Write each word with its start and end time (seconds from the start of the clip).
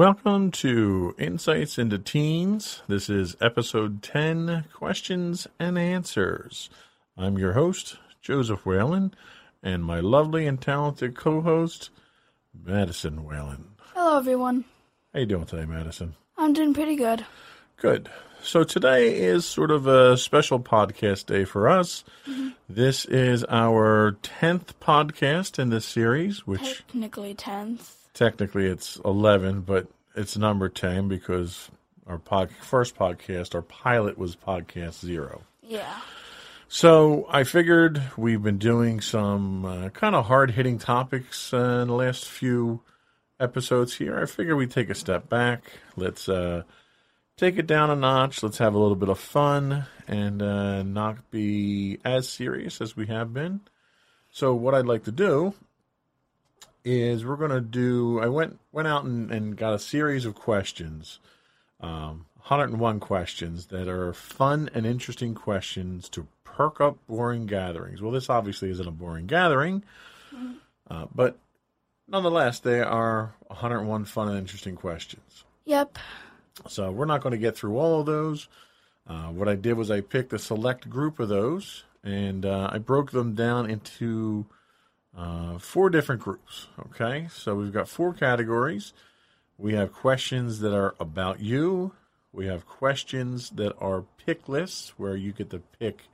Welcome 0.00 0.50
to 0.52 1.14
Insights 1.18 1.76
into 1.76 1.98
Teens. 1.98 2.80
This 2.88 3.10
is 3.10 3.36
episode 3.38 4.02
10 4.02 4.64
Questions 4.72 5.46
and 5.58 5.78
Answers. 5.78 6.70
I'm 7.18 7.36
your 7.36 7.52
host, 7.52 7.98
Joseph 8.22 8.64
Whalen, 8.64 9.12
and 9.62 9.84
my 9.84 10.00
lovely 10.00 10.46
and 10.46 10.58
talented 10.58 11.14
co 11.14 11.42
host, 11.42 11.90
Madison 12.54 13.26
Whalen. 13.26 13.72
Hello, 13.92 14.16
everyone. 14.16 14.64
How 15.12 15.20
you 15.20 15.26
doing 15.26 15.44
today, 15.44 15.66
Madison? 15.66 16.16
I'm 16.38 16.54
doing 16.54 16.72
pretty 16.72 16.96
good. 16.96 17.26
Good. 17.76 18.08
So 18.42 18.64
today 18.64 19.20
is 19.20 19.44
sort 19.44 19.70
of 19.70 19.86
a 19.86 20.16
special 20.16 20.60
podcast 20.60 21.26
day 21.26 21.44
for 21.44 21.68
us. 21.68 22.04
Mm-hmm. 22.26 22.48
This 22.70 23.04
is 23.04 23.44
our 23.50 24.16
10th 24.22 24.72
podcast 24.80 25.58
in 25.58 25.68
this 25.68 25.84
series, 25.84 26.46
which 26.46 26.78
Technically 26.86 27.34
tenth. 27.34 27.99
Technically 28.14 28.66
it's 28.66 28.96
11 29.04 29.62
but 29.62 29.86
it's 30.14 30.36
number 30.36 30.68
10 30.68 31.08
because 31.08 31.70
our 32.06 32.18
pod, 32.18 32.50
first 32.60 32.96
podcast 32.96 33.54
our 33.54 33.62
pilot 33.62 34.18
was 34.18 34.36
podcast 34.36 35.00
zero. 35.00 35.42
Yeah. 35.62 36.00
so 36.68 37.26
i 37.30 37.44
figured 37.44 38.02
we've 38.16 38.42
been 38.42 38.58
doing 38.58 39.00
some 39.00 39.64
uh, 39.64 39.88
kind 39.90 40.14
of 40.16 40.26
hard-hitting 40.26 40.78
topics 40.78 41.54
uh, 41.54 41.80
in 41.82 41.88
the 41.88 41.94
last 41.94 42.24
few 42.26 42.82
episodes 43.38 43.94
here. 43.94 44.20
I 44.20 44.26
figure 44.26 44.54
we'd 44.54 44.70
take 44.70 44.90
a 44.90 44.94
step 44.94 45.28
back. 45.28 45.64
Let's 45.96 46.28
uh, 46.28 46.64
take 47.36 47.56
it 47.58 47.66
down 47.66 47.88
a 47.90 47.96
notch. 47.96 48.42
Let's 48.42 48.58
have 48.58 48.74
a 48.74 48.78
little 48.78 48.96
bit 48.96 49.08
of 49.08 49.18
fun 49.18 49.86
and 50.06 50.42
uh, 50.42 50.82
not 50.82 51.30
be 51.30 51.98
as 52.04 52.28
serious 52.28 52.80
as 52.82 52.96
we 52.96 53.06
have 53.06 53.32
been. 53.32 53.60
So 54.30 54.54
what 54.54 54.74
i'd 54.74 54.86
like 54.86 55.04
to 55.04 55.12
do 55.12 55.54
is 56.84 57.24
we're 57.24 57.36
going 57.36 57.50
to 57.50 57.60
do 57.60 58.20
i 58.20 58.26
went 58.26 58.58
went 58.72 58.88
out 58.88 59.04
and, 59.04 59.30
and 59.30 59.56
got 59.56 59.74
a 59.74 59.78
series 59.78 60.24
of 60.24 60.34
questions 60.34 61.18
um, 61.80 62.26
101 62.36 63.00
questions 63.00 63.66
that 63.66 63.88
are 63.88 64.12
fun 64.12 64.68
and 64.74 64.84
interesting 64.86 65.34
questions 65.34 66.08
to 66.08 66.26
perk 66.44 66.80
up 66.80 66.96
boring 67.06 67.46
gatherings 67.46 68.00
well 68.02 68.12
this 68.12 68.28
obviously 68.30 68.70
isn't 68.70 68.88
a 68.88 68.90
boring 68.92 69.26
gathering 69.26 69.82
uh, 70.90 71.06
but 71.14 71.38
nonetheless 72.08 72.58
they 72.60 72.80
are 72.80 73.34
101 73.48 74.04
fun 74.04 74.28
and 74.28 74.38
interesting 74.38 74.74
questions 74.76 75.44
Yep. 75.66 75.98
so 76.68 76.90
we're 76.90 77.04
not 77.04 77.20
going 77.22 77.32
to 77.32 77.38
get 77.38 77.56
through 77.56 77.78
all 77.78 78.00
of 78.00 78.06
those. 78.06 78.48
Uh, 79.06 79.28
what 79.28 79.48
I 79.48 79.54
did 79.54 79.74
was 79.74 79.90
I 79.90 80.00
picked 80.00 80.32
a 80.32 80.38
select 80.38 80.88
group 80.90 81.20
of 81.20 81.28
those 81.28 81.84
and 82.02 82.44
uh, 82.44 82.70
I 82.72 82.78
broke 82.78 83.12
them 83.12 83.34
down 83.34 83.70
into 83.70 84.46
uh, 85.16 85.58
four 85.58 85.90
different 85.90 86.20
groups. 86.20 86.68
Okay, 86.86 87.28
so 87.30 87.54
we've 87.54 87.72
got 87.72 87.88
four 87.88 88.12
categories. 88.12 88.92
We 89.58 89.74
have 89.74 89.92
questions 89.92 90.60
that 90.60 90.74
are 90.74 90.94
about 90.98 91.40
you. 91.40 91.92
We 92.32 92.46
have 92.46 92.66
questions 92.66 93.50
that 93.50 93.76
are 93.78 94.04
pick 94.24 94.48
lists 94.48 94.94
where 94.96 95.16
you 95.16 95.32
get 95.32 95.50
to 95.50 95.58
pick 95.78 96.04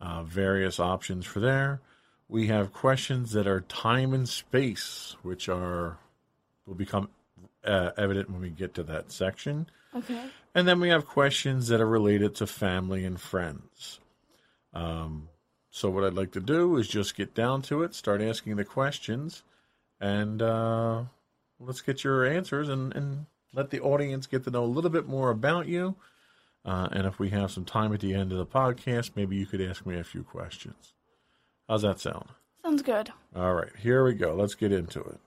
uh, 0.00 0.22
various 0.24 0.78
options 0.78 1.26
for 1.26 1.40
there. 1.40 1.80
We 2.28 2.48
have 2.48 2.72
questions 2.72 3.32
that 3.32 3.46
are 3.46 3.62
time 3.62 4.12
and 4.14 4.28
space, 4.28 5.16
which 5.22 5.48
are 5.48 5.98
will 6.66 6.74
become 6.74 7.08
uh, 7.64 7.90
evident 7.96 8.30
when 8.30 8.40
we 8.40 8.50
get 8.50 8.74
to 8.74 8.82
that 8.84 9.10
section. 9.12 9.66
Okay. 9.94 10.24
And 10.54 10.68
then 10.68 10.80
we 10.80 10.90
have 10.90 11.06
questions 11.06 11.68
that 11.68 11.80
are 11.80 11.86
related 11.86 12.36
to 12.36 12.46
family 12.46 13.04
and 13.04 13.20
friends. 13.20 14.00
Um, 14.74 15.28
so, 15.74 15.88
what 15.88 16.04
I'd 16.04 16.12
like 16.12 16.32
to 16.32 16.40
do 16.40 16.76
is 16.76 16.86
just 16.86 17.16
get 17.16 17.34
down 17.34 17.62
to 17.62 17.82
it, 17.82 17.94
start 17.94 18.20
asking 18.20 18.56
the 18.56 18.64
questions, 18.64 19.42
and 19.98 20.42
uh, 20.42 21.04
let's 21.58 21.80
get 21.80 22.04
your 22.04 22.26
answers 22.26 22.68
and, 22.68 22.94
and 22.94 23.24
let 23.54 23.70
the 23.70 23.80
audience 23.80 24.26
get 24.26 24.44
to 24.44 24.50
know 24.50 24.64
a 24.64 24.66
little 24.66 24.90
bit 24.90 25.08
more 25.08 25.30
about 25.30 25.66
you. 25.66 25.96
Uh, 26.62 26.88
and 26.92 27.06
if 27.06 27.18
we 27.18 27.30
have 27.30 27.50
some 27.50 27.64
time 27.64 27.90
at 27.94 28.00
the 28.00 28.12
end 28.12 28.32
of 28.32 28.38
the 28.38 28.44
podcast, 28.44 29.12
maybe 29.16 29.34
you 29.34 29.46
could 29.46 29.62
ask 29.62 29.86
me 29.86 29.98
a 29.98 30.04
few 30.04 30.22
questions. 30.22 30.92
How's 31.66 31.80
that 31.82 31.98
sound? 31.98 32.28
Sounds 32.62 32.82
good. 32.82 33.10
All 33.34 33.54
right, 33.54 33.74
here 33.78 34.04
we 34.04 34.12
go. 34.12 34.34
Let's 34.34 34.54
get 34.54 34.72
into 34.72 35.00
it. 35.00 35.20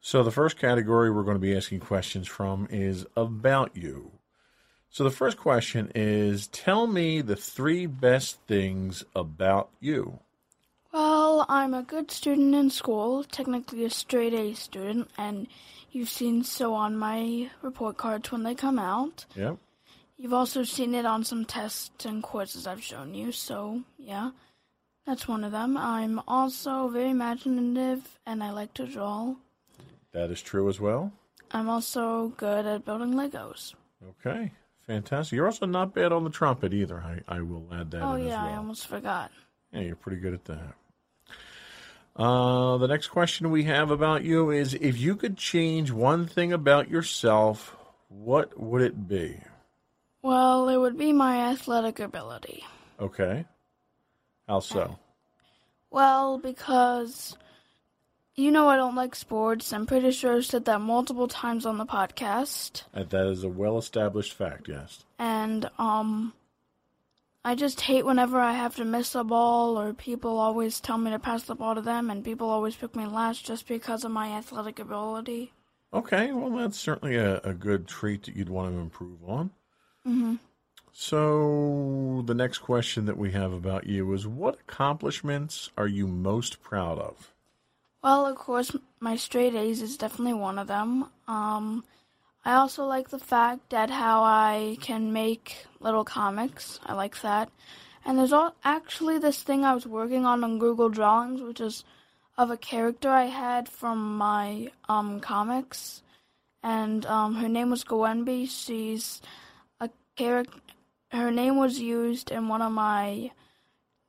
So, 0.00 0.22
the 0.22 0.30
first 0.30 0.56
category 0.56 1.10
we're 1.10 1.24
going 1.24 1.34
to 1.34 1.40
be 1.40 1.56
asking 1.56 1.80
questions 1.80 2.28
from 2.28 2.68
is 2.70 3.06
about 3.16 3.76
you. 3.76 4.19
So, 4.90 5.04
the 5.04 5.10
first 5.10 5.36
question 5.36 5.92
is 5.94 6.48
Tell 6.48 6.86
me 6.86 7.20
the 7.20 7.36
three 7.36 7.86
best 7.86 8.38
things 8.46 9.04
about 9.14 9.70
you. 9.78 10.18
Well, 10.92 11.46
I'm 11.48 11.74
a 11.74 11.84
good 11.84 12.10
student 12.10 12.54
in 12.54 12.70
school, 12.70 13.22
technically 13.22 13.84
a 13.84 13.90
straight 13.90 14.34
A 14.34 14.54
student, 14.54 15.08
and 15.16 15.46
you've 15.92 16.08
seen 16.08 16.42
so 16.42 16.74
on 16.74 16.98
my 16.98 17.50
report 17.62 17.96
cards 17.96 18.32
when 18.32 18.42
they 18.42 18.56
come 18.56 18.78
out. 18.78 19.26
Yep. 19.36 19.58
You've 20.18 20.34
also 20.34 20.64
seen 20.64 20.94
it 20.94 21.06
on 21.06 21.24
some 21.24 21.44
tests 21.44 22.04
and 22.04 22.22
quizzes 22.22 22.66
I've 22.66 22.82
shown 22.82 23.14
you, 23.14 23.30
so 23.30 23.82
yeah. 23.96 24.32
That's 25.06 25.26
one 25.26 25.44
of 25.44 25.52
them. 25.52 25.76
I'm 25.76 26.20
also 26.28 26.88
very 26.88 27.10
imaginative 27.10 28.18
and 28.26 28.42
I 28.42 28.50
like 28.50 28.74
to 28.74 28.86
draw. 28.86 29.34
That 30.12 30.30
is 30.30 30.42
true 30.42 30.68
as 30.68 30.78
well. 30.78 31.12
I'm 31.52 31.68
also 31.68 32.28
good 32.36 32.66
at 32.66 32.84
building 32.84 33.14
Legos. 33.14 33.74
Okay. 34.08 34.52
Fantastic. 34.90 35.36
You're 35.36 35.46
also 35.46 35.66
not 35.66 35.94
bad 35.94 36.10
on 36.10 36.24
the 36.24 36.30
trumpet 36.30 36.74
either. 36.74 36.98
I, 37.00 37.36
I 37.36 37.42
will 37.42 37.64
add 37.72 37.92
that 37.92 38.02
Oh 38.02 38.14
in 38.14 38.26
yeah, 38.26 38.30
as 38.30 38.34
I 38.40 38.44
well. 38.46 38.56
almost 38.56 38.88
forgot. 38.88 39.30
Yeah, 39.72 39.82
you're 39.82 39.94
pretty 39.94 40.20
good 40.20 40.34
at 40.34 40.44
that. 40.46 40.74
Uh, 42.16 42.76
the 42.76 42.88
next 42.88 43.06
question 43.06 43.52
we 43.52 43.62
have 43.64 43.92
about 43.92 44.24
you 44.24 44.50
is 44.50 44.74
if 44.74 44.98
you 44.98 45.14
could 45.14 45.36
change 45.36 45.92
one 45.92 46.26
thing 46.26 46.52
about 46.52 46.90
yourself, 46.90 47.76
what 48.08 48.58
would 48.60 48.82
it 48.82 49.06
be? 49.06 49.40
Well, 50.22 50.68
it 50.68 50.76
would 50.76 50.98
be 50.98 51.12
my 51.12 51.52
athletic 51.52 52.00
ability. 52.00 52.64
Okay. 52.98 53.44
How 54.48 54.58
so? 54.58 54.98
Well, 55.92 56.38
because 56.38 57.36
you 58.36 58.50
know 58.50 58.68
I 58.68 58.76
don't 58.76 58.94
like 58.94 59.14
sports. 59.14 59.72
I'm 59.72 59.86
pretty 59.86 60.10
sure 60.12 60.36
I've 60.36 60.46
said 60.46 60.64
that 60.66 60.80
multiple 60.80 61.28
times 61.28 61.66
on 61.66 61.78
the 61.78 61.86
podcast. 61.86 62.84
Uh, 62.94 63.04
That 63.04 63.26
is 63.26 63.44
a 63.44 63.48
well 63.48 63.78
established 63.78 64.34
fact, 64.34 64.68
yes. 64.68 65.04
And 65.18 65.68
um 65.78 66.32
I 67.44 67.54
just 67.54 67.80
hate 67.80 68.04
whenever 68.04 68.38
I 68.38 68.52
have 68.52 68.76
to 68.76 68.84
miss 68.84 69.14
a 69.14 69.24
ball 69.24 69.78
or 69.78 69.94
people 69.94 70.38
always 70.38 70.78
tell 70.78 70.98
me 70.98 71.10
to 71.10 71.18
pass 71.18 71.44
the 71.44 71.54
ball 71.54 71.74
to 71.74 71.80
them 71.80 72.10
and 72.10 72.22
people 72.22 72.50
always 72.50 72.76
pick 72.76 72.94
me 72.94 73.06
last 73.06 73.46
just 73.46 73.66
because 73.66 74.04
of 74.04 74.10
my 74.10 74.28
athletic 74.32 74.78
ability. 74.78 75.52
Okay, 75.92 76.32
well, 76.32 76.50
that's 76.50 76.78
certainly 76.78 77.16
a, 77.16 77.38
a 77.40 77.54
good 77.54 77.88
trait 77.88 78.24
that 78.24 78.36
you'd 78.36 78.50
want 78.50 78.74
to 78.74 78.78
improve 78.78 79.24
on. 79.26 79.50
Mhm. 80.06 80.38
So, 80.92 82.22
the 82.26 82.34
next 82.34 82.58
question 82.58 83.06
that 83.06 83.16
we 83.16 83.32
have 83.32 83.52
about 83.52 83.86
you 83.86 84.12
is 84.12 84.26
what 84.26 84.60
accomplishments 84.60 85.70
are 85.78 85.88
you 85.88 86.06
most 86.06 86.62
proud 86.62 86.98
of? 86.98 87.32
Well, 88.02 88.24
of 88.24 88.36
course, 88.36 88.74
my 88.98 89.16
straight 89.16 89.54
A's 89.54 89.82
is 89.82 89.98
definitely 89.98 90.32
one 90.32 90.58
of 90.58 90.68
them. 90.68 91.10
Um, 91.28 91.84
I 92.46 92.54
also 92.54 92.86
like 92.86 93.10
the 93.10 93.18
fact 93.18 93.70
that 93.70 93.90
how 93.90 94.22
I 94.22 94.78
can 94.80 95.12
make 95.12 95.66
little 95.80 96.04
comics. 96.04 96.80
I 96.86 96.94
like 96.94 97.20
that. 97.20 97.50
And 98.02 98.18
there's 98.18 98.32
all, 98.32 98.54
actually 98.64 99.18
this 99.18 99.42
thing 99.42 99.64
I 99.64 99.74
was 99.74 99.86
working 99.86 100.24
on 100.24 100.42
on 100.42 100.58
Google 100.58 100.88
Drawings, 100.88 101.42
which 101.42 101.60
is 101.60 101.84
of 102.38 102.50
a 102.50 102.56
character 102.56 103.10
I 103.10 103.24
had 103.26 103.68
from 103.68 104.16
my 104.16 104.70
um, 104.88 105.20
comics. 105.20 106.02
And 106.62 107.04
um, 107.04 107.34
her 107.34 107.48
name 107.48 107.68
was 107.68 107.84
Gwenby. 107.84 108.46
She's 108.46 109.20
a 109.78 109.90
character. 110.16 110.58
her 111.12 111.30
name 111.30 111.58
was 111.58 111.80
used 111.80 112.30
in 112.30 112.48
one 112.48 112.62
of 112.62 112.72
my 112.72 113.30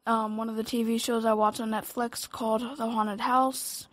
um, 0.06 0.38
one 0.38 0.50
of 0.50 0.56
the 0.56 0.64
TV 0.64 1.00
shows 1.00 1.26
I 1.26 1.34
watch 1.34 1.60
on 1.60 1.70
Netflix 1.70 2.30
called 2.30 2.62
The 2.62 2.90
Haunted 2.90 3.22
House, 3.22 3.88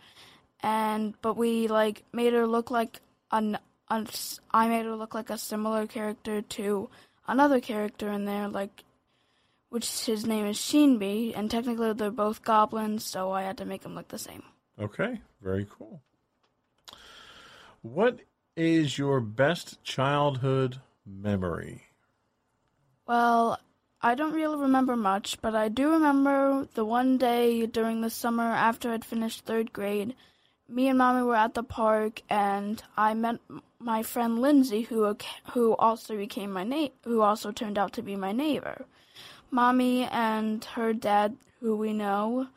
and 0.60 1.14
but 1.20 1.36
we 1.36 1.68
like 1.68 2.04
made 2.12 2.32
her 2.32 2.46
look 2.46 2.70
like 2.70 3.00
an, 3.30 3.58
an 3.90 4.06
I 4.50 4.68
made 4.68 4.86
her 4.86 4.96
look 4.96 5.14
like 5.14 5.30
a 5.30 5.38
similar 5.38 5.86
character 5.86 6.42
to 6.42 6.88
another 7.26 7.60
character 7.60 8.10
in 8.10 8.24
there, 8.24 8.48
like 8.48 8.84
which 9.68 10.06
his 10.06 10.24
name 10.24 10.46
is 10.46 10.56
Sheenby, 10.56 11.34
and 11.36 11.50
technically 11.50 11.92
they're 11.92 12.10
both 12.10 12.42
goblins, 12.42 13.04
so 13.04 13.30
I 13.32 13.42
had 13.42 13.58
to 13.58 13.66
make 13.66 13.82
them 13.82 13.94
look 13.94 14.08
the 14.08 14.18
same. 14.18 14.42
Okay, 14.80 15.20
very 15.42 15.66
cool. 15.70 16.00
What 17.82 18.20
is 18.56 18.98
your 18.98 19.20
best 19.20 19.82
childhood 19.84 20.80
memory? 21.06 21.82
Well, 23.06 23.58
I 24.00 24.14
don't 24.14 24.32
really 24.32 24.56
remember 24.56 24.94
much, 24.94 25.40
but 25.42 25.56
I 25.56 25.68
do 25.68 25.90
remember 25.90 26.68
the 26.74 26.84
one 26.84 27.18
day 27.18 27.66
during 27.66 28.00
the 28.00 28.10
summer 28.10 28.44
after 28.44 28.92
I'd 28.92 29.04
finished 29.04 29.44
third 29.44 29.72
grade. 29.72 30.14
Me 30.68 30.86
and 30.86 30.98
mommy 30.98 31.22
were 31.22 31.34
at 31.34 31.54
the 31.54 31.64
park, 31.64 32.22
and 32.30 32.80
I 32.96 33.14
met 33.14 33.40
my 33.80 34.04
friend 34.04 34.38
Lindsay, 34.38 34.82
who 34.82 35.16
who 35.52 35.74
also 35.76 36.16
became 36.16 36.52
my 36.52 36.62
na- 36.62 36.94
who 37.04 37.22
also 37.22 37.50
turned 37.50 37.76
out 37.76 37.92
to 37.94 38.02
be 38.02 38.14
my 38.14 38.30
neighbor. 38.30 38.86
Mommy 39.50 40.04
and 40.04 40.64
her 40.64 40.92
dad, 40.92 41.36
who 41.60 41.74
we 41.74 41.92
know, 41.92 42.48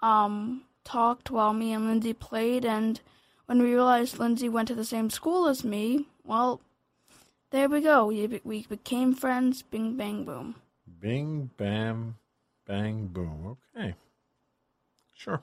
um, 0.00 0.62
talked 0.84 1.30
while 1.30 1.52
me 1.52 1.72
and 1.72 1.86
Lindsay 1.86 2.14
played, 2.14 2.64
and 2.64 3.00
when 3.46 3.60
we 3.60 3.74
realized 3.74 4.18
Lindsay 4.18 4.48
went 4.48 4.68
to 4.68 4.74
the 4.74 4.84
same 4.84 5.10
school 5.10 5.46
as 5.46 5.62
me, 5.62 6.06
well, 6.24 6.60
there 7.50 7.68
we 7.68 7.82
go. 7.82 8.06
We, 8.06 8.40
we 8.44 8.66
became 8.66 9.14
friends. 9.14 9.62
Bing, 9.62 9.96
bang, 9.96 10.24
boom. 10.24 10.54
Bing, 10.98 11.50
bam, 11.56 12.16
bang, 12.66 13.06
boom. 13.06 13.56
Okay. 13.76 13.94
Sure. 15.14 15.42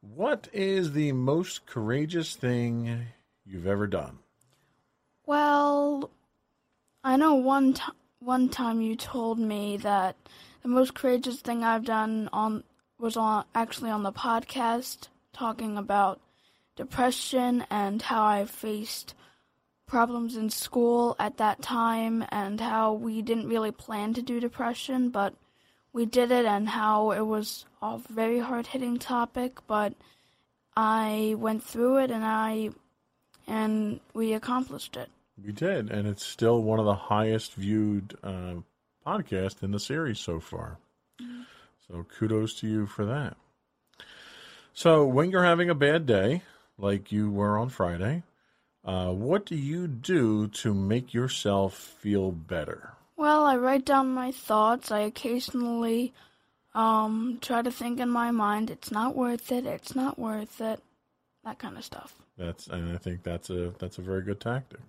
What 0.00 0.48
is 0.52 0.92
the 0.92 1.12
most 1.12 1.66
courageous 1.66 2.34
thing 2.34 3.06
you've 3.44 3.66
ever 3.66 3.86
done? 3.86 4.18
Well, 5.26 6.10
I 7.04 7.16
know 7.16 7.34
one 7.34 7.74
time 7.74 7.94
one 8.22 8.50
time 8.50 8.82
you 8.82 8.96
told 8.96 9.38
me 9.38 9.78
that 9.78 10.14
the 10.62 10.68
most 10.68 10.94
courageous 10.94 11.40
thing 11.40 11.64
I've 11.64 11.84
done 11.84 12.28
on 12.32 12.64
was 12.98 13.16
on 13.16 13.44
actually 13.54 13.90
on 13.90 14.02
the 14.02 14.12
podcast 14.12 15.08
talking 15.32 15.78
about 15.78 16.20
depression 16.76 17.64
and 17.70 18.02
how 18.02 18.24
I 18.24 18.44
faced 18.44 19.14
problems 19.90 20.36
in 20.36 20.48
school 20.48 21.16
at 21.18 21.36
that 21.38 21.60
time 21.60 22.24
and 22.30 22.60
how 22.60 22.92
we 22.92 23.20
didn't 23.22 23.48
really 23.48 23.72
plan 23.72 24.14
to 24.14 24.22
do 24.22 24.38
depression, 24.38 25.10
but 25.10 25.34
we 25.92 26.06
did 26.06 26.30
it 26.30 26.46
and 26.46 26.68
how 26.68 27.10
it 27.10 27.26
was 27.26 27.66
a 27.82 27.98
very 28.08 28.38
hard 28.38 28.68
hitting 28.68 29.00
topic, 29.00 29.58
but 29.66 29.92
I 30.76 31.34
went 31.36 31.64
through 31.64 31.98
it 31.98 32.12
and 32.12 32.24
I 32.24 32.70
and 33.48 33.98
we 34.14 34.32
accomplished 34.32 34.96
it. 34.96 35.08
We 35.44 35.52
did, 35.52 35.90
and 35.90 36.06
it's 36.06 36.24
still 36.24 36.62
one 36.62 36.78
of 36.78 36.84
the 36.84 36.94
highest 36.94 37.54
viewed 37.54 38.16
uh, 38.22 38.56
podcasts 39.04 39.64
in 39.64 39.72
the 39.72 39.80
series 39.80 40.20
so 40.20 40.38
far. 40.38 40.78
Mm-hmm. 41.20 41.42
So 41.88 42.06
kudos 42.16 42.54
to 42.60 42.68
you 42.68 42.86
for 42.86 43.06
that. 43.06 43.36
So 44.72 45.04
when 45.04 45.32
you're 45.32 45.42
having 45.42 45.68
a 45.68 45.74
bad 45.74 46.06
day, 46.06 46.42
like 46.78 47.10
you 47.10 47.28
were 47.30 47.58
on 47.58 47.70
Friday, 47.70 48.22
uh, 48.84 49.10
what 49.10 49.44
do 49.46 49.56
you 49.56 49.86
do 49.86 50.48
to 50.48 50.72
make 50.72 51.12
yourself 51.12 51.74
feel 51.74 52.32
better? 52.32 52.94
Well, 53.16 53.44
I 53.44 53.56
write 53.56 53.84
down 53.84 54.14
my 54.14 54.32
thoughts. 54.32 54.90
I 54.90 55.00
occasionally 55.00 56.14
um, 56.74 57.38
try 57.42 57.62
to 57.62 57.70
think 57.70 58.00
in 58.00 58.08
my 58.08 58.30
mind, 58.30 58.70
it's 58.70 58.90
not 58.90 59.14
worth 59.14 59.52
it, 59.52 59.66
it's 59.66 59.94
not 59.94 60.18
worth 60.18 60.60
it, 60.60 60.80
that 61.44 61.58
kind 61.58 61.76
of 61.76 61.84
stuff. 61.84 62.14
That's 62.38 62.68
and 62.68 62.92
I 62.92 62.96
think 62.96 63.22
that's 63.22 63.50
a 63.50 63.74
that's 63.78 63.98
a 63.98 64.02
very 64.02 64.22
good 64.22 64.40
tactic. 64.40 64.80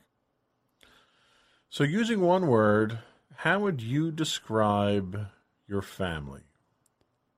So 1.69 1.83
using 1.83 2.21
one 2.21 2.47
word, 2.47 2.99
how 3.35 3.59
would 3.59 3.81
you 3.81 4.11
describe 4.11 5.27
your 5.67 5.81
family? 5.81 6.41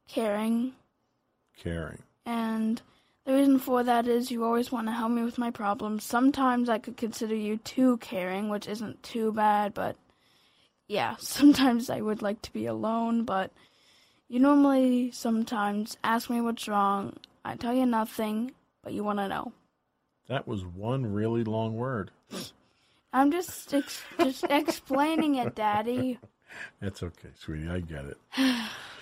Caring. 0.07 0.73
Caring. 1.57 2.03
And 2.25 2.81
the 3.25 3.33
reason 3.33 3.59
for 3.59 3.83
that 3.83 4.07
is 4.07 4.31
you 4.31 4.43
always 4.43 4.71
want 4.71 4.87
to 4.87 4.93
help 4.93 5.11
me 5.11 5.23
with 5.23 5.37
my 5.37 5.49
problems. 5.49 6.03
Sometimes 6.03 6.67
I 6.67 6.77
could 6.77 6.97
consider 6.97 7.35
you 7.35 7.57
too 7.57 7.97
caring, 7.97 8.49
which 8.49 8.67
isn't 8.67 9.01
too 9.01 9.31
bad, 9.31 9.73
but 9.73 9.95
yeah, 10.87 11.15
sometimes 11.19 11.89
I 11.89 12.01
would 12.01 12.21
like 12.21 12.41
to 12.43 12.53
be 12.53 12.65
alone, 12.65 13.23
but 13.23 13.51
you 14.27 14.39
normally 14.39 15.11
sometimes 15.11 15.97
ask 16.03 16.29
me 16.29 16.41
what's 16.41 16.67
wrong. 16.67 17.15
I 17.45 17.55
tell 17.55 17.73
you 17.73 17.85
nothing, 17.85 18.51
but 18.83 18.93
you 18.93 19.03
want 19.03 19.19
to 19.19 19.27
know. 19.27 19.53
That 20.27 20.47
was 20.47 20.65
one 20.65 21.13
really 21.13 21.43
long 21.43 21.75
word. 21.75 22.11
I'm 23.13 23.31
just 23.31 23.73
ex- 23.73 24.03
just 24.19 24.45
explaining 24.49 25.35
it, 25.35 25.55
Daddy. 25.55 26.19
It's 26.83 27.01
okay, 27.01 27.29
sweetie. 27.35 27.67
I 27.67 27.79
get 27.79 28.05
it. 28.05 28.17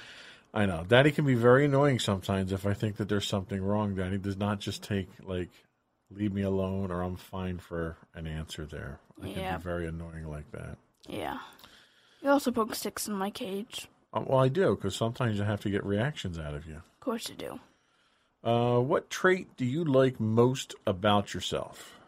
I 0.53 0.65
know. 0.65 0.83
Daddy 0.87 1.11
can 1.11 1.25
be 1.25 1.33
very 1.33 1.65
annoying 1.65 1.99
sometimes 1.99 2.51
if 2.51 2.65
I 2.65 2.73
think 2.73 2.97
that 2.97 3.07
there's 3.07 3.27
something 3.27 3.61
wrong. 3.61 3.95
Daddy 3.95 4.17
does 4.17 4.37
not 4.37 4.59
just 4.59 4.83
take 4.83 5.07
like 5.23 5.49
leave 6.09 6.33
me 6.33 6.41
alone 6.41 6.91
or 6.91 7.01
I'm 7.01 7.15
fine 7.15 7.57
for 7.57 7.97
an 8.13 8.27
answer 8.27 8.65
there. 8.65 8.99
I 9.21 9.27
yeah. 9.27 9.33
can 9.33 9.59
be 9.59 9.63
very 9.63 9.87
annoying 9.87 10.27
like 10.29 10.51
that. 10.51 10.77
Yeah. 11.07 11.39
You 12.21 12.29
also 12.29 12.51
poke 12.51 12.75
sticks 12.75 13.07
in 13.07 13.13
my 13.13 13.29
cage. 13.29 13.87
Uh, 14.13 14.23
well, 14.25 14.39
I 14.39 14.49
do 14.49 14.75
because 14.75 14.95
sometimes 14.95 15.39
I 15.39 15.45
have 15.45 15.61
to 15.61 15.69
get 15.69 15.85
reactions 15.85 16.37
out 16.37 16.53
of 16.53 16.67
you. 16.67 16.75
Of 16.75 16.99
course 16.99 17.29
you 17.29 17.35
do. 17.35 17.59
Uh, 18.43 18.79
what 18.79 19.09
trait 19.09 19.55
do 19.55 19.65
you 19.65 19.83
like 19.83 20.19
most 20.19 20.75
about 20.85 21.33
yourself? 21.33 21.99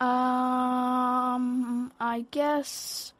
Um, 0.00 1.92
I 2.00 2.24
guess 2.30 3.12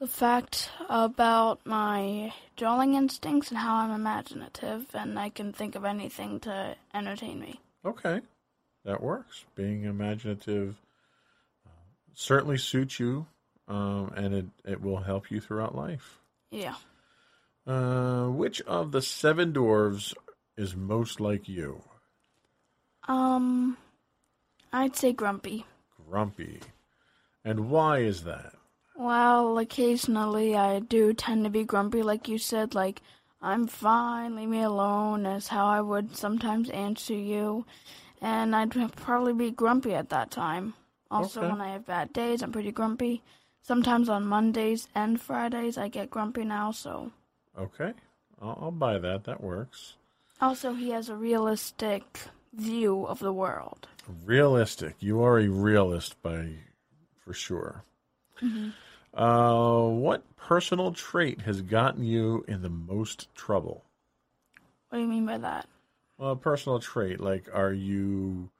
the 0.00 0.06
fact 0.06 0.70
about 0.88 1.60
my 1.64 2.32
drawing 2.56 2.94
instincts 2.94 3.50
and 3.50 3.58
how 3.58 3.76
I'm 3.76 3.90
imaginative 3.90 4.86
and 4.94 5.18
I 5.18 5.28
can 5.28 5.52
think 5.52 5.74
of 5.74 5.84
anything 5.84 6.40
to 6.40 6.74
entertain 6.94 7.38
me. 7.38 7.60
Okay, 7.84 8.22
that 8.84 9.02
works. 9.02 9.44
Being 9.54 9.84
imaginative 9.84 10.76
uh, 11.66 11.70
certainly 12.14 12.56
suits 12.56 12.98
you, 12.98 13.26
um, 13.68 14.12
and 14.16 14.34
it, 14.34 14.46
it 14.64 14.82
will 14.82 14.96
help 14.98 15.30
you 15.30 15.38
throughout 15.40 15.74
life. 15.74 16.18
Yeah. 16.50 16.74
Uh, 17.66 18.26
which 18.28 18.62
of 18.62 18.92
the 18.92 19.02
seven 19.02 19.52
dwarves 19.52 20.14
is 20.56 20.74
most 20.74 21.20
like 21.20 21.46
you? 21.46 21.82
Um, 23.06 23.76
I'd 24.72 24.96
say 24.96 25.12
Grumpy. 25.12 25.66
Grumpy. 26.08 26.60
And 27.44 27.70
why 27.70 27.98
is 27.98 28.24
that? 28.24 28.54
Well, 29.00 29.56
occasionally 29.56 30.54
I 30.54 30.80
do 30.80 31.14
tend 31.14 31.44
to 31.44 31.50
be 31.50 31.64
grumpy, 31.64 32.02
like 32.02 32.28
you 32.28 32.36
said, 32.36 32.74
like, 32.74 33.00
I'm 33.40 33.66
fine, 33.66 34.36
leave 34.36 34.50
me 34.50 34.60
alone, 34.60 35.24
is 35.24 35.48
how 35.48 35.64
I 35.64 35.80
would 35.80 36.18
sometimes 36.18 36.68
answer 36.68 37.14
you. 37.14 37.64
And 38.20 38.54
I'd 38.54 38.94
probably 38.96 39.32
be 39.32 39.52
grumpy 39.52 39.94
at 39.94 40.10
that 40.10 40.30
time. 40.30 40.74
Also, 41.10 41.40
okay. 41.40 41.48
when 41.48 41.62
I 41.62 41.72
have 41.72 41.86
bad 41.86 42.12
days, 42.12 42.42
I'm 42.42 42.52
pretty 42.52 42.72
grumpy. 42.72 43.22
Sometimes 43.62 44.10
on 44.10 44.26
Mondays 44.26 44.86
and 44.94 45.18
Fridays, 45.18 45.78
I 45.78 45.88
get 45.88 46.10
grumpy 46.10 46.44
now, 46.44 46.70
so. 46.70 47.10
Okay. 47.58 47.94
I'll, 48.42 48.58
I'll 48.60 48.70
buy 48.70 48.98
that. 48.98 49.24
That 49.24 49.42
works. 49.42 49.94
Also, 50.42 50.74
he 50.74 50.90
has 50.90 51.08
a 51.08 51.16
realistic 51.16 52.20
view 52.52 53.06
of 53.06 53.18
the 53.20 53.32
world. 53.32 53.88
Realistic. 54.26 54.96
You 55.00 55.22
are 55.22 55.38
a 55.38 55.48
realist 55.48 56.20
by 56.20 56.50
for 57.24 57.32
sure. 57.32 57.82
Mm-hmm. 58.42 58.68
Uh, 59.12 59.82
what 59.88 60.24
personal 60.36 60.92
trait 60.92 61.40
has 61.42 61.62
gotten 61.62 62.04
you 62.04 62.44
in 62.46 62.62
the 62.62 62.68
most 62.68 63.34
trouble? 63.34 63.84
What 64.88 64.98
do 64.98 65.02
you 65.02 65.08
mean 65.08 65.26
by 65.26 65.38
that? 65.38 65.66
Well, 66.18 66.32
a 66.32 66.36
personal 66.36 66.78
trait, 66.78 67.20
like 67.20 67.48
are 67.52 67.72
you 67.72 68.50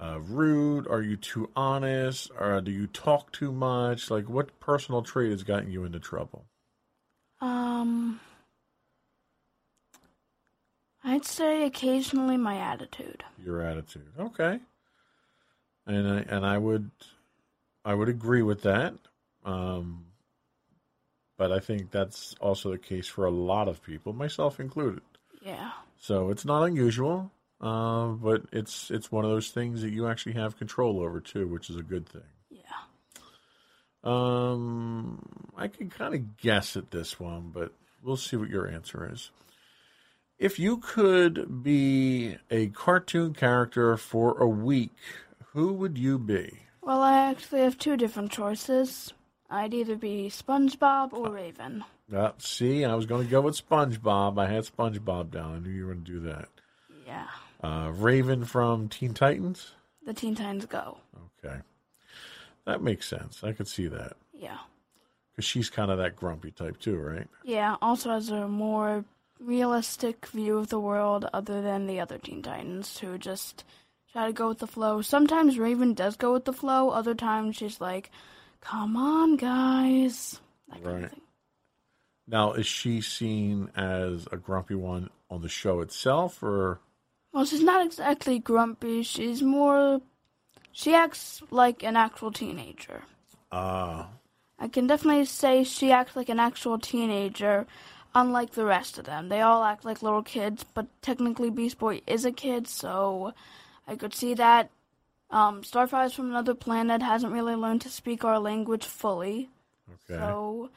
uh, 0.00 0.20
rude? 0.20 0.88
Are 0.88 1.02
you 1.02 1.16
too 1.16 1.50
honest? 1.54 2.30
Or 2.38 2.60
do 2.60 2.70
you 2.70 2.86
talk 2.86 3.32
too 3.32 3.52
much? 3.52 4.10
Like, 4.10 4.28
what 4.28 4.58
personal 4.60 5.02
trait 5.02 5.30
has 5.30 5.42
gotten 5.42 5.70
you 5.70 5.84
into 5.84 6.00
trouble? 6.00 6.46
Um, 7.40 8.20
I'd 11.04 11.24
say 11.24 11.64
occasionally 11.64 12.36
my 12.36 12.56
attitude. 12.56 13.24
Your 13.42 13.60
attitude, 13.60 14.12
okay. 14.18 14.60
And 15.86 16.08
I, 16.08 16.20
and 16.34 16.46
I 16.46 16.58
would, 16.58 16.90
I 17.84 17.94
would 17.94 18.08
agree 18.08 18.42
with 18.42 18.62
that. 18.62 18.94
Um, 19.44 20.06
but 21.36 21.52
I 21.52 21.60
think 21.60 21.90
that's 21.90 22.34
also 22.40 22.70
the 22.70 22.78
case 22.78 23.06
for 23.06 23.24
a 23.24 23.30
lot 23.30 23.68
of 23.68 23.82
people, 23.82 24.12
myself 24.12 24.60
included. 24.60 25.02
Yeah. 25.42 25.70
So 25.98 26.30
it's 26.30 26.44
not 26.44 26.64
unusual, 26.64 27.30
uh, 27.60 28.08
but 28.08 28.42
it's 28.52 28.90
it's 28.90 29.10
one 29.10 29.24
of 29.24 29.30
those 29.30 29.50
things 29.50 29.82
that 29.82 29.90
you 29.90 30.06
actually 30.06 30.34
have 30.34 30.58
control 30.58 31.00
over 31.00 31.20
too, 31.20 31.46
which 31.48 31.70
is 31.70 31.76
a 31.76 31.82
good 31.82 32.08
thing. 32.08 32.22
Yeah. 32.50 32.60
Um, 34.02 35.22
I 35.56 35.68
can 35.68 35.90
kind 35.90 36.14
of 36.14 36.36
guess 36.36 36.76
at 36.76 36.90
this 36.90 37.18
one, 37.18 37.50
but 37.52 37.72
we'll 38.02 38.16
see 38.16 38.36
what 38.36 38.48
your 38.48 38.66
answer 38.68 39.10
is. 39.12 39.30
If 40.38 40.58
you 40.58 40.78
could 40.78 41.62
be 41.62 42.36
a 42.50 42.68
cartoon 42.68 43.34
character 43.34 43.96
for 43.98 44.38
a 44.38 44.48
week, 44.48 44.96
who 45.52 45.74
would 45.74 45.98
you 45.98 46.18
be? 46.18 46.60
Well, 46.82 47.02
I 47.02 47.30
actually 47.30 47.60
have 47.60 47.76
two 47.76 47.98
different 47.98 48.32
choices. 48.32 49.12
I'd 49.50 49.74
either 49.74 49.96
be 49.96 50.30
SpongeBob 50.30 51.12
or 51.12 51.30
Raven. 51.30 51.84
Uh, 52.14 52.30
see, 52.38 52.84
I 52.84 52.94
was 52.94 53.06
going 53.06 53.24
to 53.24 53.30
go 53.30 53.40
with 53.40 53.56
SpongeBob. 53.68 54.38
I 54.38 54.46
had 54.46 54.64
SpongeBob 54.64 55.30
down. 55.30 55.56
I 55.56 55.58
knew 55.58 55.70
you 55.70 55.86
were 55.86 55.94
going 55.94 56.04
to 56.04 56.12
do 56.12 56.20
that. 56.20 56.48
Yeah. 57.06 57.26
Uh, 57.62 57.90
Raven 57.94 58.44
from 58.44 58.88
Teen 58.88 59.12
Titans. 59.14 59.72
The 60.06 60.14
Teen 60.14 60.34
Titans 60.34 60.66
Go. 60.66 60.98
Okay, 61.44 61.56
that 62.64 62.82
makes 62.82 63.06
sense. 63.08 63.42
I 63.44 63.52
could 63.52 63.68
see 63.68 63.86
that 63.88 64.14
Yeah. 64.32 64.58
because 65.32 65.44
she's 65.44 65.68
kind 65.70 65.90
of 65.90 65.98
that 65.98 66.16
grumpy 66.16 66.50
type 66.52 66.78
too, 66.80 66.96
right? 66.98 67.26
Yeah, 67.44 67.76
also 67.82 68.10
has 68.10 68.30
a 68.30 68.46
more 68.48 69.04
realistic 69.38 70.26
view 70.26 70.58
of 70.58 70.68
the 70.68 70.80
world 70.80 71.26
other 71.32 71.60
than 71.60 71.86
the 71.86 72.00
other 72.00 72.18
Teen 72.18 72.42
Titans 72.42 72.98
who 72.98 73.18
just 73.18 73.64
try 74.12 74.26
to 74.26 74.32
go 74.32 74.48
with 74.48 74.58
the 74.58 74.66
flow. 74.66 75.02
Sometimes 75.02 75.58
Raven 75.58 75.92
does 75.94 76.16
go 76.16 76.32
with 76.32 76.44
the 76.44 76.52
flow, 76.52 76.90
other 76.90 77.14
times 77.14 77.56
she's 77.56 77.80
like, 77.80 78.10
come 78.60 78.96
on, 78.96 79.36
guys. 79.36 80.40
That 80.68 80.82
kind 80.82 80.86
Right. 80.94 81.04
of 81.04 81.10
thing. 81.10 81.20
Now, 82.26 82.52
is 82.52 82.66
she 82.66 83.00
seen 83.00 83.70
as 83.74 84.28
a 84.30 84.36
grumpy 84.36 84.74
one 84.76 85.10
on 85.28 85.42
the 85.42 85.48
show 85.48 85.80
itself, 85.80 86.42
or 86.42 86.80
Well, 87.32 87.44
she's 87.44 87.62
not 87.62 87.84
exactly 87.84 88.38
grumpy. 88.38 89.02
She's 89.02 89.42
more. 89.42 90.00
She 90.72 90.94
acts 90.94 91.42
like 91.50 91.82
an 91.82 91.96
actual 91.96 92.30
teenager. 92.32 93.04
uh 93.52 94.06
I 94.58 94.68
can 94.68 94.86
definitely 94.86 95.24
say 95.24 95.64
she 95.64 95.90
acts 95.90 96.14
like 96.14 96.28
an 96.28 96.38
actual 96.38 96.78
teenager, 96.78 97.66
unlike 98.14 98.52
the 98.52 98.66
rest 98.66 98.98
of 98.98 99.06
them. 99.06 99.28
They 99.30 99.40
all 99.40 99.64
act 99.64 99.84
like 99.86 100.02
little 100.02 100.22
kids, 100.22 100.64
but 100.64 100.86
technically 101.02 101.48
Beast 101.50 101.78
Boy 101.78 102.02
is 102.06 102.24
a 102.26 102.30
kid, 102.32 102.68
so 102.68 103.32
I 103.88 103.96
could 103.96 104.14
see 104.14 104.34
that. 104.34 104.70
Um, 105.30 105.62
Starfire's 105.62 106.12
from 106.12 106.30
another 106.30 106.54
planet, 106.54 107.02
hasn't 107.02 107.32
really 107.32 107.54
learned 107.54 107.82
to 107.82 107.88
speak 107.88 108.24
our 108.24 108.38
language 108.38 108.84
fully. 108.84 109.48
okay, 109.88 110.18
So, 110.20 110.70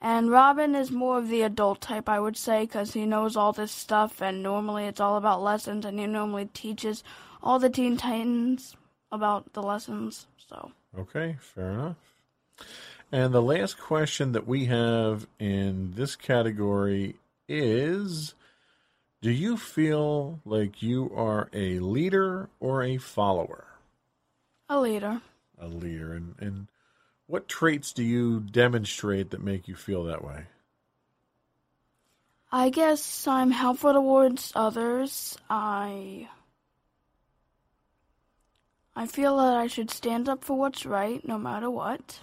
and 0.00 0.30
Robin 0.30 0.74
is 0.74 0.90
more 0.92 1.18
of 1.18 1.28
the 1.28 1.42
adult 1.42 1.80
type, 1.80 2.08
I 2.08 2.20
would 2.20 2.36
say, 2.36 2.62
because 2.62 2.92
he 2.92 3.04
knows 3.04 3.36
all 3.36 3.52
this 3.52 3.72
stuff, 3.72 4.22
and 4.22 4.42
normally 4.42 4.84
it's 4.84 5.00
all 5.00 5.16
about 5.16 5.42
lessons, 5.42 5.84
and 5.84 5.98
he 5.98 6.06
normally 6.06 6.46
teaches 6.46 7.02
all 7.42 7.58
the 7.58 7.70
Teen 7.70 7.96
Titans 7.96 8.76
about 9.10 9.52
the 9.54 9.62
lessons. 9.62 10.26
So, 10.48 10.70
okay, 10.96 11.36
fair 11.40 11.70
enough. 11.70 11.96
And 13.10 13.32
the 13.32 13.42
last 13.42 13.78
question 13.78 14.32
that 14.32 14.46
we 14.46 14.66
have 14.66 15.26
in 15.38 15.94
this 15.94 16.14
category 16.16 17.16
is: 17.48 18.34
Do 19.22 19.30
you 19.30 19.56
feel 19.56 20.40
like 20.44 20.82
you 20.82 21.10
are 21.14 21.48
a 21.52 21.78
leader 21.78 22.48
or 22.60 22.82
a 22.82 22.98
follower? 22.98 23.64
A 24.68 24.80
leader. 24.80 25.20
A 25.58 25.68
leader, 25.68 26.12
and 26.12 26.34
and 26.38 26.68
what 27.26 27.48
traits 27.48 27.92
do 27.92 28.02
you 28.02 28.40
demonstrate 28.40 29.30
that 29.30 29.42
make 29.42 29.68
you 29.68 29.74
feel 29.74 30.04
that 30.04 30.24
way? 30.24 30.46
I 32.52 32.70
guess 32.70 33.26
I'm 33.26 33.50
helpful 33.50 33.92
towards 33.92 34.52
others. 34.54 35.36
I 35.50 36.28
I 38.94 39.06
feel 39.06 39.36
that 39.36 39.56
I 39.56 39.66
should 39.66 39.90
stand 39.90 40.28
up 40.28 40.44
for 40.44 40.56
what's 40.56 40.86
right 40.86 41.26
no 41.26 41.38
matter 41.38 41.70
what. 41.70 42.20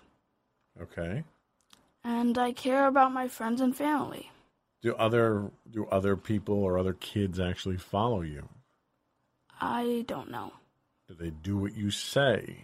Okay. 0.82 1.24
And 2.04 2.38
I 2.38 2.52
care 2.52 2.88
about 2.88 3.14
my 3.14 3.28
friends 3.28 3.62
and 3.62 3.76
family. 3.76 4.32
Do 4.82 4.96
other 4.96 5.52
do 5.70 5.86
other 5.88 6.18
people 6.18 6.56
or 6.56 6.78
other 6.78 6.94
kids 6.94 7.40
actually 7.40 7.78
follow 7.78 8.22
you? 8.22 8.50
I 9.62 10.04
don't 10.08 10.32
know. 10.32 10.52
Do 11.14 11.24
they 11.26 11.30
do 11.30 11.58
what 11.58 11.76
you 11.76 11.92
say? 11.92 12.58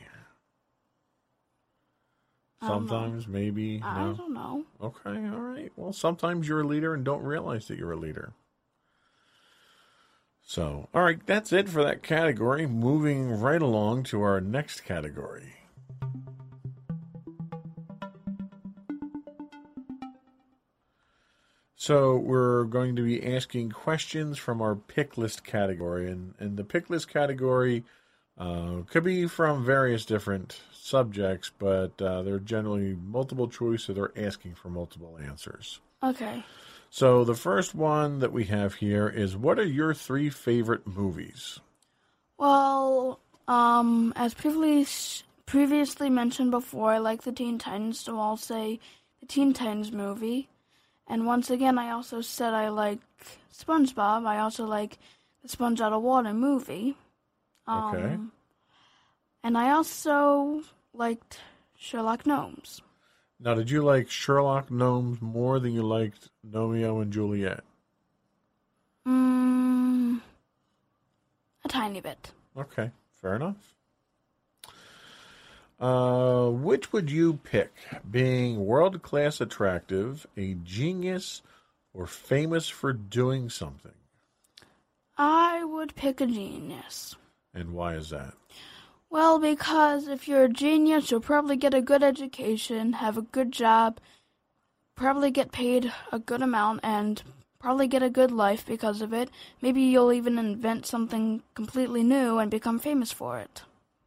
I 2.61 2.67
don't. 2.67 2.87
Sometimes, 2.87 3.27
maybe. 3.27 3.79
I 3.83 4.05
No. 4.05 4.13
don't 4.15 4.33
know. 4.33 4.65
Okay, 4.81 5.27
all 5.29 5.39
right. 5.39 5.71
Well, 5.75 5.93
sometimes 5.93 6.47
you're 6.47 6.61
a 6.61 6.67
leader 6.67 6.95
and 6.95 7.05
don't 7.05 7.21
realize 7.23 7.67
that 7.67 7.77
you're 7.77 7.91
a 7.91 7.97
leader. 7.97 8.33
So, 10.41 10.89
all 10.95 11.03
right, 11.03 11.23
that's 11.27 11.53
it 11.53 11.69
for 11.69 11.83
that 11.83 12.01
category. 12.01 12.65
Moving 12.65 13.39
right 13.39 13.61
along 13.61 14.03
to 14.05 14.21
our 14.23 14.41
next 14.41 14.81
category. 14.81 15.53
So, 21.75 22.17
we're 22.17 22.65
going 22.65 22.95
to 22.97 23.03
be 23.03 23.23
asking 23.25 23.71
questions 23.71 24.37
from 24.37 24.61
our 24.61 24.75
pick 24.75 25.17
list 25.17 25.43
category. 25.45 26.11
And, 26.11 26.33
and 26.39 26.57
the 26.57 26.63
pick 26.65 26.89
list 26.89 27.07
category 27.07 27.85
uh, 28.39 28.83
could 28.89 29.03
be 29.03 29.27
from 29.27 29.65
various 29.65 30.05
different 30.05 30.61
subjects, 30.71 31.51
but 31.59 32.01
uh, 32.01 32.21
they're 32.23 32.39
generally 32.39 32.97
multiple 33.05 33.47
choice, 33.47 33.83
so 33.83 33.93
they're 33.93 34.13
asking 34.17 34.55
for 34.55 34.69
multiple 34.69 35.19
answers. 35.21 35.79
Okay. 36.01 36.43
So 36.89 37.23
the 37.23 37.35
first 37.35 37.75
one 37.75 38.19
that 38.19 38.31
we 38.31 38.45
have 38.45 38.75
here 38.75 39.07
is 39.07 39.37
what 39.37 39.59
are 39.59 39.65
your 39.65 39.93
three 39.93 40.29
favorite 40.29 40.87
movies? 40.87 41.59
Well, 42.37 43.19
um, 43.47 44.13
as 44.15 44.33
previously 44.33 45.25
previously 45.45 46.11
mentioned 46.11 46.51
before, 46.51 46.91
I 46.91 46.99
like 46.99 47.23
the 47.23 47.31
Teen 47.31 47.57
Titans, 47.57 47.99
so 47.99 48.19
I'll 48.19 48.37
say 48.37 48.79
the 49.19 49.25
Teen 49.25 49.51
Titans 49.51 49.91
movie. 49.91 50.47
And 51.07 51.25
once 51.25 51.49
again, 51.49 51.79
I 51.79 51.89
also 51.89 52.21
said 52.21 52.53
I 52.53 52.69
like 52.69 52.99
SpongeBob. 53.51 54.27
I 54.27 54.39
also 54.39 54.65
like 54.65 54.99
the 55.41 55.49
Sponge 55.49 55.81
Out 55.81 55.91
of 55.91 56.03
Water 56.03 56.33
movie. 56.33 56.95
Um, 57.69 57.95
Okay. 57.95 58.17
And 59.43 59.57
I 59.57 59.71
also 59.71 60.63
liked 60.93 61.39
Sherlock 61.77 62.25
Gnomes. 62.25 62.81
Now, 63.39 63.53
did 63.53 63.69
you 63.69 63.81
like 63.83 64.09
Sherlock 64.09 64.69
Gnomes 64.69 65.21
more 65.21 65.59
than 65.59 65.73
you 65.73 65.83
liked 65.83 66.29
Romeo 66.43 66.99
and 66.99 67.13
Juliet? 67.13 67.63
Mm, 69.07 70.19
a 71.63 71.67
tiny 71.69 72.01
bit. 72.01 72.31
Okay, 72.57 72.91
fair 73.21 73.35
enough. 73.35 73.75
Uh, 75.79 76.49
which 76.49 76.91
would 76.91 77.09
you 77.09 77.35
pick? 77.35 77.73
Being 78.11 78.65
world 78.65 79.01
class 79.01 79.39
attractive, 79.39 80.27
a 80.35 80.55
genius, 80.55 81.41
or 81.93 82.05
famous 82.05 82.67
for 82.67 82.91
doing 82.91 83.49
something? 83.49 83.93
I 85.17 85.63
would 85.63 85.95
pick 85.95 86.19
a 86.19 86.25
genius. 86.25 87.15
And 87.53 87.73
why 87.73 87.95
is 87.95 88.09
that? 88.09 88.33
Well, 89.09 89.39
because 89.39 90.07
if 90.07 90.27
you're 90.27 90.43
a 90.43 90.49
genius, 90.49 91.09
you'll 91.09 91.19
probably 91.19 91.55
get 91.55 91.73
a 91.73 91.81
good 91.81 92.03
education, 92.03 92.93
have 92.93 93.17
a 93.17 93.23
good 93.23 93.51
job, 93.51 93.99
probably 94.95 95.31
get 95.31 95.51
paid 95.51 95.91
a 96.11 96.19
good 96.19 96.43
amount, 96.43 96.81
and 96.83 97.23
probably 97.59 97.87
get 97.87 98.03
a 98.03 98.09
good 98.09 98.31
life 98.31 98.65
because 98.65 99.01
of 99.01 99.11
it. 99.11 99.29
Maybe 99.61 99.81
you'll 99.81 100.13
even 100.13 100.37
invent 100.37 100.85
something 100.85 101.41
completely 101.55 102.03
new 102.03 102.37
and 102.37 102.51
become 102.51 102.77
famous 102.77 103.11
for 103.11 103.39
it. 103.39 103.63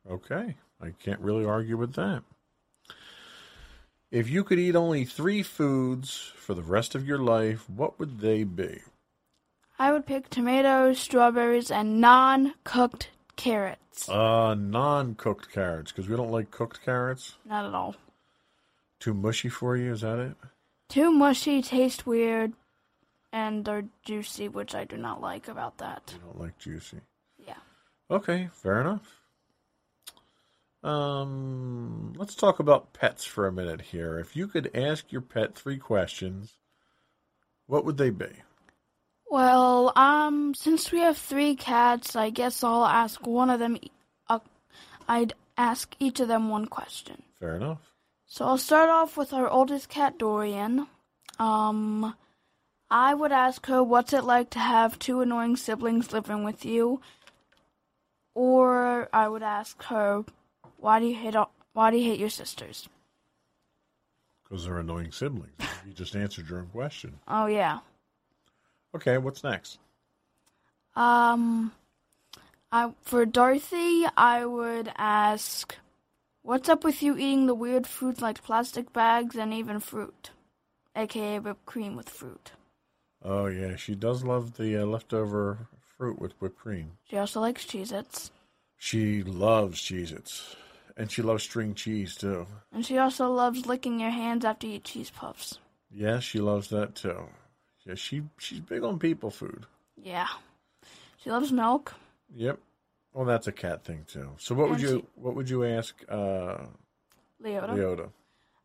Okay, 0.08 0.56
I 0.80 0.90
can't 1.02 1.20
really 1.20 1.44
argue 1.44 1.76
with 1.76 1.94
that. 1.94 2.22
If 4.12 4.28
you 4.28 4.44
could 4.44 4.58
eat 4.58 4.76
only 4.76 5.04
three 5.04 5.42
foods 5.42 6.32
for 6.36 6.54
the 6.54 6.62
rest 6.62 6.94
of 6.94 7.06
your 7.06 7.18
life, 7.18 7.68
what 7.68 7.98
would 7.98 8.20
they 8.20 8.44
be? 8.44 8.82
I 9.78 9.90
would 9.90 10.06
pick 10.06 10.28
tomatoes, 10.28 10.98
strawberries, 10.98 11.70
and 11.70 12.00
non 12.00 12.54
cooked 12.62 13.08
carrots. 13.36 14.08
Uh, 14.08 14.54
non 14.54 15.14
cooked 15.14 15.50
carrots, 15.52 15.92
because 15.92 16.08
we 16.08 16.16
don't 16.16 16.30
like 16.30 16.50
cooked 16.50 16.84
carrots. 16.84 17.34
Not 17.44 17.66
at 17.66 17.74
all. 17.74 17.94
Too 19.00 19.14
mushy 19.14 19.48
for 19.48 19.76
you, 19.76 19.92
is 19.92 20.02
that 20.02 20.18
it? 20.18 20.36
Too 20.88 21.10
mushy, 21.10 21.62
taste 21.62 22.06
weird, 22.06 22.52
and 23.32 23.64
they're 23.64 23.84
juicy, 24.04 24.48
which 24.48 24.74
I 24.74 24.84
do 24.84 24.96
not 24.96 25.20
like 25.20 25.48
about 25.48 25.78
that. 25.78 26.12
You 26.12 26.20
don't 26.24 26.40
like 26.40 26.58
juicy. 26.58 27.00
Yeah. 27.38 27.56
Okay, 28.10 28.48
fair 28.52 28.80
enough. 28.80 29.22
Um, 30.84 32.12
let's 32.16 32.34
talk 32.34 32.58
about 32.58 32.92
pets 32.92 33.24
for 33.24 33.46
a 33.46 33.52
minute 33.52 33.80
here. 33.80 34.18
If 34.18 34.36
you 34.36 34.48
could 34.48 34.70
ask 34.74 35.12
your 35.12 35.20
pet 35.20 35.54
three 35.54 35.78
questions, 35.78 36.54
what 37.66 37.84
would 37.84 37.98
they 37.98 38.10
be? 38.10 38.26
Well, 39.32 39.94
um, 39.96 40.52
since 40.52 40.92
we 40.92 40.98
have 40.98 41.16
three 41.16 41.56
cats, 41.56 42.14
I 42.14 42.28
guess 42.28 42.62
I'll 42.62 42.84
ask 42.84 43.26
one 43.26 43.48
of 43.48 43.60
them. 43.60 43.78
Uh, 44.28 44.40
I'd 45.08 45.32
ask 45.56 45.96
each 45.98 46.20
of 46.20 46.28
them 46.28 46.50
one 46.50 46.66
question. 46.66 47.22
Fair 47.40 47.56
enough. 47.56 47.78
So 48.26 48.44
I'll 48.44 48.58
start 48.58 48.90
off 48.90 49.16
with 49.16 49.32
our 49.32 49.48
oldest 49.48 49.88
cat, 49.88 50.18
Dorian. 50.18 50.86
Um, 51.38 52.14
I 52.90 53.14
would 53.14 53.32
ask 53.32 53.64
her, 53.68 53.82
"What's 53.82 54.12
it 54.12 54.24
like 54.24 54.50
to 54.50 54.58
have 54.58 54.98
two 54.98 55.22
annoying 55.22 55.56
siblings 55.56 56.12
living 56.12 56.44
with 56.44 56.66
you?" 56.66 57.00
Or 58.34 59.08
I 59.14 59.28
would 59.28 59.42
ask 59.42 59.82
her, 59.84 60.26
"Why 60.76 61.00
do 61.00 61.06
you 61.06 61.14
hate 61.14 61.36
all, 61.36 61.52
Why 61.72 61.90
do 61.90 61.96
you 61.96 62.04
hate 62.04 62.20
your 62.20 62.28
sisters?" 62.28 62.86
Because 64.44 64.66
they're 64.66 64.80
annoying 64.80 65.10
siblings. 65.10 65.56
you 65.86 65.94
just 65.94 66.14
answered 66.14 66.50
your 66.50 66.58
own 66.58 66.66
question. 66.66 67.18
Oh 67.26 67.46
yeah. 67.46 67.78
Okay, 68.94 69.18
what's 69.18 69.42
next? 69.42 69.78
Um, 70.94 71.72
I 72.70 72.92
for 73.02 73.24
Dorothy, 73.24 74.04
I 74.16 74.44
would 74.44 74.92
ask, 74.96 75.76
"What's 76.42 76.68
up 76.68 76.84
with 76.84 77.02
you 77.02 77.16
eating 77.16 77.46
the 77.46 77.54
weird 77.54 77.86
foods 77.86 78.20
like 78.20 78.42
plastic 78.42 78.92
bags 78.92 79.36
and 79.36 79.54
even 79.54 79.80
fruit, 79.80 80.30
aka 80.94 81.38
whipped 81.38 81.66
cream 81.66 81.96
with 81.96 82.08
fruit?" 82.10 82.52
Oh 83.24 83.46
yeah, 83.46 83.76
she 83.76 83.94
does 83.94 84.24
love 84.24 84.56
the 84.56 84.76
uh, 84.76 84.84
leftover 84.84 85.68
fruit 85.96 86.18
with 86.18 86.32
whipped 86.40 86.58
cream. 86.58 86.98
She 87.04 87.16
also 87.16 87.40
likes 87.40 87.64
Cheez-Its. 87.64 88.32
She 88.76 89.22
loves 89.22 89.80
Cheez-Its. 89.80 90.56
And 90.94 91.10
she 91.10 91.22
loves 91.22 91.42
string 91.42 91.74
cheese 91.74 92.16
too. 92.16 92.46
And 92.70 92.84
she 92.84 92.98
also 92.98 93.30
loves 93.30 93.64
licking 93.64 93.98
your 93.98 94.10
hands 94.10 94.44
after 94.44 94.66
you 94.66 94.74
eat 94.74 94.84
cheese 94.84 95.08
puffs. 95.10 95.58
Yes, 95.90 96.22
she 96.22 96.38
loves 96.38 96.68
that 96.68 96.94
too. 96.94 97.28
Yeah, 97.86 97.94
she 97.94 98.22
she's 98.38 98.60
big 98.60 98.82
on 98.82 98.98
people 98.98 99.30
food. 99.30 99.66
Yeah. 99.96 100.28
She 101.18 101.30
loves 101.30 101.52
milk. 101.52 101.94
Yep. 102.34 102.58
Well, 103.12 103.26
that's 103.26 103.46
a 103.46 103.52
cat 103.52 103.84
thing 103.84 104.04
too. 104.10 104.30
So 104.38 104.54
what 104.54 104.70
would 104.70 104.80
you 104.80 104.88
she- 104.88 105.04
what 105.16 105.34
would 105.34 105.50
you 105.50 105.64
ask 105.64 105.94
uh, 106.08 106.58
Leota. 107.42 107.70
Leota? 107.70 108.08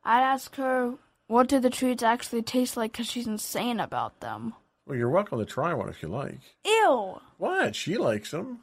I'd 0.04 0.22
ask 0.24 0.56
her, 0.56 0.94
what 1.28 1.50
do 1.50 1.60
the 1.60 1.70
treats 1.70 2.04
actually 2.04 2.42
taste 2.44 2.78
like 2.78 2.94
because 2.94 3.08
she's 3.08 3.28
insane 3.28 3.80
about 3.80 4.20
them. 4.22 4.54
Well, 4.86 4.98
you're 4.98 5.10
welcome 5.10 5.40
to 5.40 5.46
try 5.46 5.74
one 5.74 5.90
if 5.90 6.02
you 6.02 6.08
like. 6.08 6.40
Ew! 6.64 7.20
What? 7.38 7.76
She 7.76 7.98
likes 7.98 8.32
them. 8.32 8.60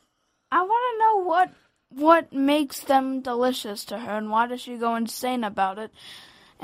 I 0.51 0.63
want 0.63 0.95
to 0.95 0.99
know 0.99 1.29
what 1.29 1.51
what 1.91 2.33
makes 2.33 2.81
them 2.81 3.21
delicious 3.21 3.85
to 3.85 3.99
her 3.99 4.17
and 4.17 4.31
why 4.31 4.47
does 4.47 4.61
she 4.63 4.77
go 4.77 4.95
insane 4.97 5.45
about 5.45 5.79
it? 5.79 5.93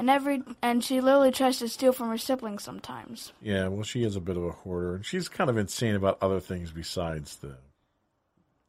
And 0.00 0.08
every 0.08 0.42
and 0.62 0.82
she 0.82 1.02
literally 1.02 1.30
tries 1.30 1.58
to 1.58 1.68
steal 1.68 1.92
from 1.92 2.08
her 2.08 2.16
siblings 2.16 2.62
sometimes. 2.64 3.34
Yeah, 3.42 3.68
well, 3.68 3.82
she 3.82 4.02
is 4.02 4.16
a 4.16 4.20
bit 4.20 4.38
of 4.38 4.44
a 4.44 4.50
hoarder, 4.50 4.94
and 4.94 5.04
she's 5.04 5.28
kind 5.28 5.50
of 5.50 5.58
insane 5.58 5.94
about 5.94 6.16
other 6.22 6.40
things 6.40 6.72
besides 6.72 7.36
the 7.36 7.58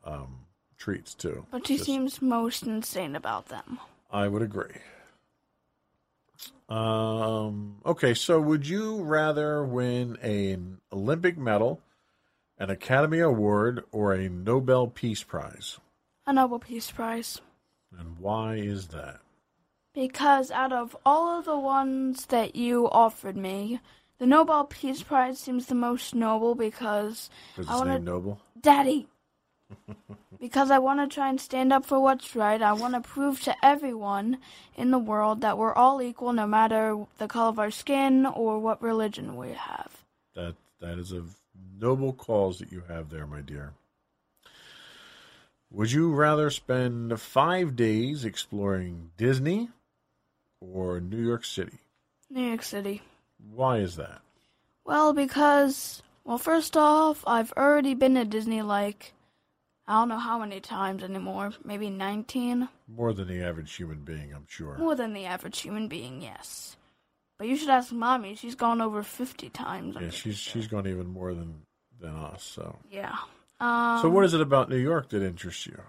um, 0.03 0.39
treats 0.77 1.13
too. 1.13 1.45
But 1.49 1.65
she 1.65 1.75
Just- 1.75 1.85
seems 1.85 2.21
most 2.21 2.63
insane 2.63 3.15
about 3.15 3.45
them. 3.45 3.79
I 4.11 4.27
would 4.27 4.41
agree. 4.41 4.75
Um, 6.67 7.77
okay, 7.85 8.13
so 8.13 8.41
would 8.41 8.67
you 8.67 9.01
rather 9.01 9.63
win 9.63 10.17
an 10.17 10.81
Olympic 10.91 11.37
medal, 11.37 11.79
an 12.57 12.69
Academy 12.69 13.19
Award, 13.19 13.85
or 13.93 14.13
a 14.13 14.27
Nobel 14.27 14.87
Peace 14.87 15.23
Prize? 15.23 15.79
A 16.27 16.33
Nobel 16.33 16.59
Peace 16.59 16.91
Prize. 16.91 17.39
And 17.97 18.19
why 18.19 18.55
is 18.55 18.89
that? 18.89 19.21
Because 19.93 20.51
out 20.51 20.71
of 20.71 20.95
all 21.05 21.37
of 21.37 21.45
the 21.45 21.57
ones 21.59 22.27
that 22.27 22.55
you 22.55 22.89
offered 22.89 23.35
me, 23.35 23.79
the 24.19 24.25
Nobel 24.25 24.65
Peace 24.65 25.03
Prize 25.03 25.39
seems 25.39 25.65
the 25.65 25.75
most 25.75 26.15
noble 26.15 26.55
because 26.55 27.29
I 27.67 27.77
wanna- 27.77 27.99
Daddy. 28.59 29.07
because 30.39 30.69
I 30.71 30.79
want 30.79 30.99
to 30.99 31.13
try 31.13 31.29
and 31.29 31.39
stand 31.39 31.71
up 31.73 31.85
for 31.85 31.99
what's 31.99 32.35
right. 32.35 32.61
I 32.61 32.73
want 32.73 32.93
to 32.93 33.01
prove 33.01 33.41
to 33.41 33.55
everyone 33.63 34.37
in 34.75 34.91
the 34.91 34.99
world 34.99 35.41
that 35.41 35.57
we're 35.57 35.73
all 35.73 36.01
equal 36.01 36.33
no 36.33 36.45
matter 36.47 37.05
the 37.17 37.27
color 37.27 37.49
of 37.49 37.59
our 37.59 37.71
skin 37.71 38.25
or 38.25 38.59
what 38.59 38.81
religion 38.81 39.35
we 39.37 39.53
have. 39.53 40.03
That 40.35 40.55
that 40.79 40.97
is 40.97 41.11
a 41.11 41.23
noble 41.79 42.11
cause 42.13 42.59
that 42.59 42.71
you 42.71 42.83
have 42.87 43.09
there, 43.09 43.25
my 43.27 43.41
dear. 43.41 43.73
Would 45.71 45.91
you 45.91 46.11
rather 46.13 46.49
spend 46.49 47.19
five 47.21 47.75
days 47.77 48.25
exploring 48.25 49.11
Disney 49.15 49.69
or 50.61 50.99
New 51.01 51.17
York 51.21 51.43
City? 51.43 51.79
New 52.29 52.47
York 52.47 52.63
City. 52.63 53.01
Why 53.53 53.77
is 53.79 53.95
that? 53.97 54.21
Well, 54.85 55.13
because, 55.13 56.01
well, 56.23 56.37
first 56.37 56.77
off, 56.77 57.23
I've 57.27 57.51
already 57.57 57.93
been 57.93 58.15
to 58.15 58.23
Disney 58.25 58.61
like, 58.61 59.13
I 59.87 59.93
don't 59.99 60.09
know 60.09 60.17
how 60.19 60.39
many 60.39 60.59
times 60.61 61.03
anymore. 61.03 61.51
Maybe 61.65 61.89
19? 61.89 62.69
More 62.87 63.13
than 63.13 63.27
the 63.27 63.43
average 63.43 63.73
human 63.73 64.03
being, 64.05 64.31
I'm 64.33 64.45
sure. 64.47 64.77
More 64.77 64.95
than 64.95 65.13
the 65.13 65.25
average 65.25 65.59
human 65.59 65.87
being, 65.87 66.21
yes. 66.21 66.77
But 67.37 67.47
you 67.47 67.57
should 67.57 67.69
ask 67.69 67.91
Mommy. 67.91 68.35
She's 68.35 68.55
gone 68.55 68.81
over 68.81 69.01
50 69.03 69.49
times. 69.49 69.97
I'm 69.97 70.03
Yeah, 70.03 70.09
she's 70.11 70.37
sure. 70.37 70.61
she's 70.61 70.67
gone 70.67 70.87
even 70.87 71.07
more 71.07 71.33
than 71.33 71.63
than 71.99 72.15
us. 72.15 72.43
So, 72.43 72.79
Yeah. 72.89 73.15
Um, 73.59 73.99
so 74.01 74.09
what 74.09 74.25
is 74.25 74.33
it 74.33 74.41
about 74.41 74.69
New 74.69 74.77
York 74.77 75.09
that 75.09 75.21
interests 75.21 75.67
you? 75.67 75.79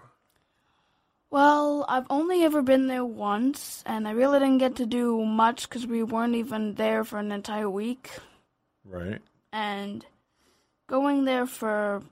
Well, 1.33 1.83
I've 1.89 2.05
only 2.11 2.43
ever 2.43 2.61
been 2.61 2.85
there 2.85 3.03
once, 3.03 3.81
and 3.87 4.07
I 4.07 4.11
really 4.11 4.37
didn't 4.37 4.59
get 4.59 4.75
to 4.75 4.85
do 4.85 5.25
much 5.25 5.67
because 5.67 5.87
we 5.87 6.03
weren't 6.03 6.35
even 6.35 6.75
there 6.75 7.03
for 7.03 7.17
an 7.17 7.31
entire 7.31 7.67
week. 7.67 8.11
Right? 8.85 9.19
And 9.51 10.05
going 10.85 11.25
there 11.25 11.47
for 11.47 12.03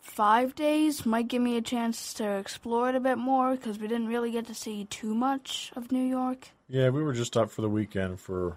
five 0.00 0.56
days 0.56 1.06
might 1.06 1.28
give 1.28 1.40
me 1.40 1.56
a 1.56 1.62
chance 1.62 2.14
to 2.14 2.28
explore 2.28 2.88
it 2.88 2.96
a 2.96 3.00
bit 3.00 3.16
more 3.16 3.52
because 3.52 3.78
we 3.78 3.86
didn't 3.86 4.08
really 4.08 4.32
get 4.32 4.48
to 4.48 4.54
see 4.54 4.86
too 4.86 5.14
much 5.14 5.70
of 5.76 5.92
New 5.92 6.02
York 6.02 6.48
Yeah, 6.68 6.88
we 6.88 7.00
were 7.04 7.12
just 7.12 7.36
up 7.36 7.52
for 7.52 7.62
the 7.62 7.70
weekend 7.70 8.18
for 8.18 8.56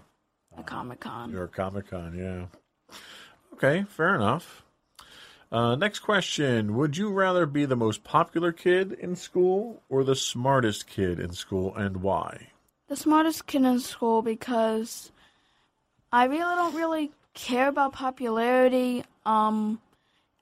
a 0.58 0.64
Comic 0.64 1.02
Con. 1.02 1.30
New 1.30 1.38
York 1.38 1.54
Comic 1.54 1.92
Con. 1.92 2.18
Yeah. 2.18 2.96
Okay, 3.54 3.86
fair 3.88 4.16
enough. 4.16 4.64
Uh, 5.52 5.76
next 5.76 6.00
question: 6.00 6.76
Would 6.76 6.98
you 6.98 7.12
rather 7.12 7.46
be 7.46 7.66
the 7.66 7.76
most 7.76 8.04
popular 8.04 8.52
kid 8.52 8.92
in 8.94 9.16
school 9.16 9.82
or 9.90 10.04
the 10.04 10.16
smartest 10.16 10.88
kid 10.88 11.20
in 11.20 11.32
school, 11.34 11.76
and 11.76 11.98
why? 11.98 12.50
the 12.88 12.96
smartest 12.96 13.48
kid 13.48 13.64
in 13.64 13.80
school 13.80 14.22
because 14.22 15.12
I 16.12 16.26
really 16.26 16.56
don't 16.56 16.76
really 16.76 17.12
care 17.34 17.68
about 17.68 17.94
popularity. 17.94 19.04
Um, 19.26 19.82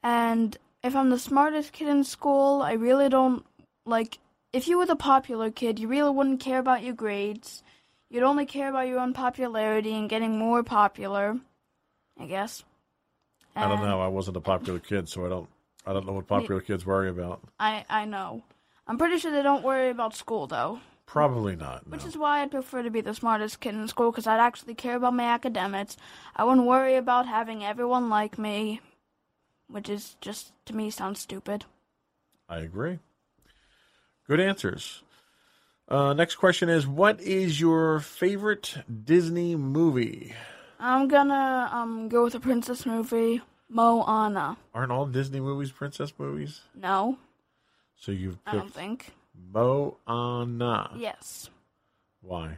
and 0.04 0.56
if 0.84 0.96
I'm 0.96 1.10
the 1.10 1.20
smartest 1.20 1.74
kid 1.74 1.88
in 1.88 2.04
school, 2.04 2.62
I 2.62 2.74
really 2.74 3.10
don't 3.10 3.44
like. 3.86 4.20
If 4.54 4.68
you 4.68 4.78
were 4.78 4.86
the 4.86 4.96
popular 4.96 5.52
kid, 5.52 5.80
you 5.80 5.88
really 5.88 6.12
wouldn't 6.12 6.40
care 6.40 6.60
about 6.60 6.84
your 6.84 6.94
grades. 6.94 7.64
You'd 8.10 8.24
only 8.24 8.46
care 8.46 8.70
about 8.70 8.88
your 8.88 9.00
own 9.00 9.14
popularity 9.14 9.94
and 9.94 10.10
getting 10.10 10.38
more 10.38 10.64
popular. 10.64 11.40
I 12.18 12.28
guess. 12.28 12.64
I 13.56 13.68
don't 13.68 13.82
know. 13.82 14.02
I 14.02 14.08
wasn't 14.08 14.38
a 14.38 14.42
popular 14.42 14.80
kid, 14.80 15.08
so 15.08 15.26
I 15.26 15.30
don't. 15.30 15.50
I 15.86 15.94
don't 15.94 16.06
know 16.06 16.14
what 16.14 16.28
popular 16.28 16.62
kids 16.62 16.86
worry 16.86 17.10
about. 17.10 17.42
I 17.60 17.86
I 17.90 18.06
know. 18.06 18.44
I'm 18.88 18.98
pretty 18.98 19.18
sure 19.18 19.32
they 19.32 19.44
don't 19.44 19.64
worry 19.64 19.90
about 19.90 20.16
school 20.16 20.48
though. 20.48 20.80
Probably 21.06 21.56
not. 21.56 21.86
No. 21.86 21.92
Which 21.92 22.06
is 22.06 22.18
why 22.18 22.42
I'd 22.42 22.52
prefer 22.52 22.82
to 22.82 22.90
be 22.90 23.02
the 23.02 23.14
smartest 23.14 23.60
kid 23.60 23.76
in 23.76 23.88
school 23.88 24.12
because 24.12 24.28
I'd 24.28 24.40
actually 24.40 24.74
care 24.74 24.96
about 24.96 25.14
my 25.14 25.26
academics. 25.26 25.98
I 26.36 26.44
wouldn't 26.44 26.66
worry 26.66 26.96
about 26.96 27.28
having 27.28 27.64
everyone 27.64 28.10
like 28.10 28.38
me, 28.40 28.82
which 29.68 29.88
is 29.88 30.16
just, 30.20 30.52
to 30.66 30.76
me, 30.76 30.90
sounds 30.90 31.20
stupid. 31.20 31.66
I 32.50 32.58
agree. 32.60 33.00
Good 34.28 34.40
answers. 34.40 35.04
Uh, 35.88 36.14
next 36.14 36.36
question 36.36 36.70
is: 36.70 36.88
What 36.88 37.22
is 37.22 37.60
your 37.62 38.00
favorite 38.00 38.78
Disney 39.04 39.56
movie? 39.56 40.34
I'm 40.80 41.08
gonna 41.08 41.70
um 41.72 42.10
go 42.10 42.24
with 42.24 42.36
a 42.36 42.40
princess 42.40 42.86
movie, 42.86 43.42
Moana. 43.70 44.58
Aren't 44.74 44.92
all 44.92 45.06
Disney 45.06 45.40
movies 45.40 45.72
princess 45.72 46.14
movies? 46.18 46.62
No, 46.76 47.18
So 47.96 48.12
you've 48.12 48.38
I 48.46 48.54
don't 48.56 48.74
think. 48.74 49.14
Moana. 49.54 50.92
Yes. 50.96 51.50
Why? 52.22 52.58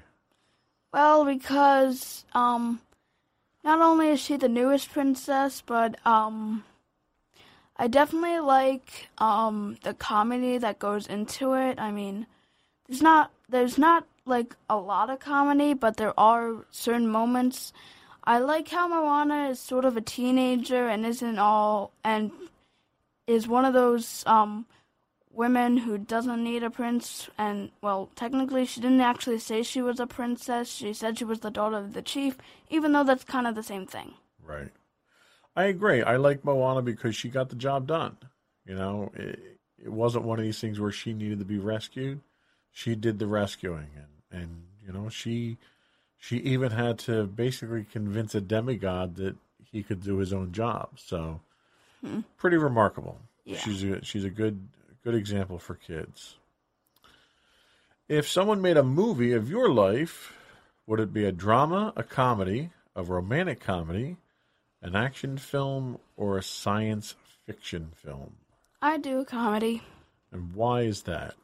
Well, 0.93 1.25
because 1.25 2.25
um, 2.33 2.79
not 3.63 3.81
only 3.81 4.09
is 4.09 4.19
she 4.19 4.37
the 4.37 4.47
newest 4.47 4.91
princess, 4.91 5.61
but 5.65 5.95
um, 6.05 6.63
I 7.75 7.87
definitely 7.87 8.39
like 8.39 9.09
um 9.17 9.77
the 9.83 9.93
comedy 9.93 10.57
that 10.57 10.79
goes 10.79 11.07
into 11.07 11.53
it. 11.53 11.79
I 11.79 11.91
mean, 11.91 12.25
there's 12.87 13.01
not 13.01 13.31
there's 13.49 13.77
not 13.77 14.05
like 14.25 14.55
a 14.69 14.77
lot 14.77 15.09
of 15.09 15.19
comedy, 15.19 15.73
but 15.73 15.97
there 15.97 16.17
are 16.19 16.65
certain 16.71 17.07
moments. 17.07 17.73
I 18.27 18.39
like 18.39 18.67
how 18.67 18.87
Moana 18.87 19.49
is 19.49 19.59
sort 19.59 19.85
of 19.85 19.97
a 19.97 20.01
teenager 20.01 20.87
and 20.87 21.05
isn't 21.05 21.39
all 21.39 21.91
and 22.03 22.31
is 23.25 23.47
one 23.47 23.65
of 23.65 23.73
those 23.73 24.23
um 24.27 24.65
women 25.31 25.77
who 25.77 25.97
doesn't 25.97 26.43
need 26.43 26.63
a 26.63 26.69
prince 26.69 27.29
and 27.37 27.71
well 27.81 28.09
technically 28.15 28.65
she 28.65 28.81
didn't 28.81 29.01
actually 29.01 29.39
say 29.39 29.63
she 29.63 29.81
was 29.81 29.99
a 29.99 30.07
princess 30.07 30.67
she 30.67 30.93
said 30.93 31.17
she 31.17 31.23
was 31.23 31.41
the 31.41 31.51
daughter 31.51 31.77
of 31.77 31.93
the 31.93 32.01
chief 32.01 32.37
even 32.69 32.91
though 32.91 33.03
that's 33.03 33.23
kind 33.23 33.45
of 33.45 33.53
the 33.53 33.63
same 33.63 33.85
thing 33.85 34.13
Right. 34.47 34.71
I 35.55 35.65
agree. 35.65 36.01
I 36.01 36.15
like 36.17 36.45
Moana 36.45 36.81
because 36.81 37.15
she 37.15 37.29
got 37.29 37.49
the 37.49 37.55
job 37.55 37.87
done. 37.87 38.15
You 38.65 38.75
know, 38.75 39.11
it, 39.13 39.59
it 39.83 39.91
wasn't 39.91 40.25
one 40.25 40.39
of 40.39 40.45
these 40.45 40.59
things 40.59 40.79
where 40.79 40.91
she 40.91 41.13
needed 41.13 41.39
to 41.39 41.45
be 41.45 41.57
rescued. 41.57 42.21
She 42.71 42.95
did 42.95 43.19
the 43.19 43.27
rescuing, 43.27 43.89
and 43.95 44.41
and 44.41 44.63
you 44.85 44.93
know 44.93 45.09
she 45.09 45.57
she 46.17 46.37
even 46.37 46.71
had 46.71 46.99
to 46.99 47.25
basically 47.25 47.83
convince 47.83 48.35
a 48.35 48.41
demigod 48.41 49.15
that 49.15 49.35
he 49.71 49.83
could 49.83 50.01
do 50.03 50.17
his 50.17 50.33
own 50.33 50.51
job. 50.51 50.89
So 50.97 51.41
hmm. 52.01 52.21
pretty 52.37 52.57
remarkable. 52.57 53.19
Yeah. 53.45 53.57
She's 53.57 53.83
a 53.83 54.03
she's 54.03 54.25
a 54.25 54.29
good 54.29 54.67
good 55.03 55.15
example 55.15 55.59
for 55.59 55.75
kids. 55.75 56.35
If 58.09 58.27
someone 58.27 58.61
made 58.61 58.77
a 58.77 58.83
movie 58.83 59.33
of 59.33 59.49
your 59.49 59.69
life, 59.69 60.33
Would 60.87 61.01
it 61.01 61.11
be 61.11 61.25
a 61.25 61.33
drama, 61.33 61.91
a 61.97 62.03
comedy, 62.03 62.69
a 62.95 63.03
romantic 63.03 63.59
comedy, 63.59 64.15
an 64.81 64.95
action 64.95 65.37
film, 65.37 65.99
or 66.15 66.37
a 66.37 66.43
science 66.43 67.15
fiction 67.45 67.91
film? 67.93 68.37
I 68.81 68.97
do 68.97 69.19
a 69.19 69.25
comedy. 69.25 69.83
And 70.31 70.53
why 70.55 70.81
is 70.83 71.03
that? 71.03 71.35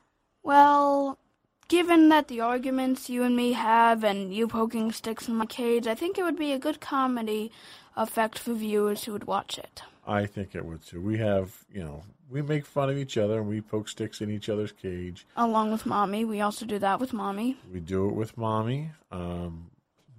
Well, 0.43 1.17
given 1.67 2.09
that 2.09 2.27
the 2.27 2.41
arguments 2.41 3.09
you 3.09 3.23
and 3.23 3.35
me 3.35 3.53
have 3.53 4.03
and 4.03 4.33
you 4.33 4.47
poking 4.47 4.91
sticks 4.91 5.27
in 5.27 5.35
my 5.35 5.45
cage, 5.45 5.87
I 5.87 5.95
think 5.95 6.17
it 6.17 6.23
would 6.23 6.37
be 6.37 6.51
a 6.51 6.59
good 6.59 6.79
comedy 6.79 7.51
effect 7.95 8.39
for 8.39 8.53
viewers 8.53 9.03
who 9.03 9.13
would 9.13 9.27
watch 9.27 9.57
it. 9.57 9.83
I 10.05 10.25
think 10.25 10.55
it 10.55 10.65
would 10.65 10.85
too. 10.85 11.01
We 11.01 11.17
have, 11.19 11.63
you 11.71 11.83
know, 11.83 12.03
we 12.29 12.41
make 12.41 12.65
fun 12.65 12.89
of 12.89 12.97
each 12.97 13.17
other 13.17 13.39
and 13.39 13.47
we 13.47 13.61
poke 13.61 13.87
sticks 13.87 14.21
in 14.21 14.29
each 14.29 14.49
other's 14.49 14.71
cage. 14.71 15.25
Along 15.37 15.71
with 15.71 15.85
mommy, 15.85 16.25
we 16.25 16.41
also 16.41 16.65
do 16.65 16.79
that 16.79 16.99
with 16.99 17.13
mommy. 17.13 17.57
We 17.71 17.79
do 17.79 18.09
it 18.09 18.15
with 18.15 18.37
mommy. 18.37 18.91
Um, 19.11 19.69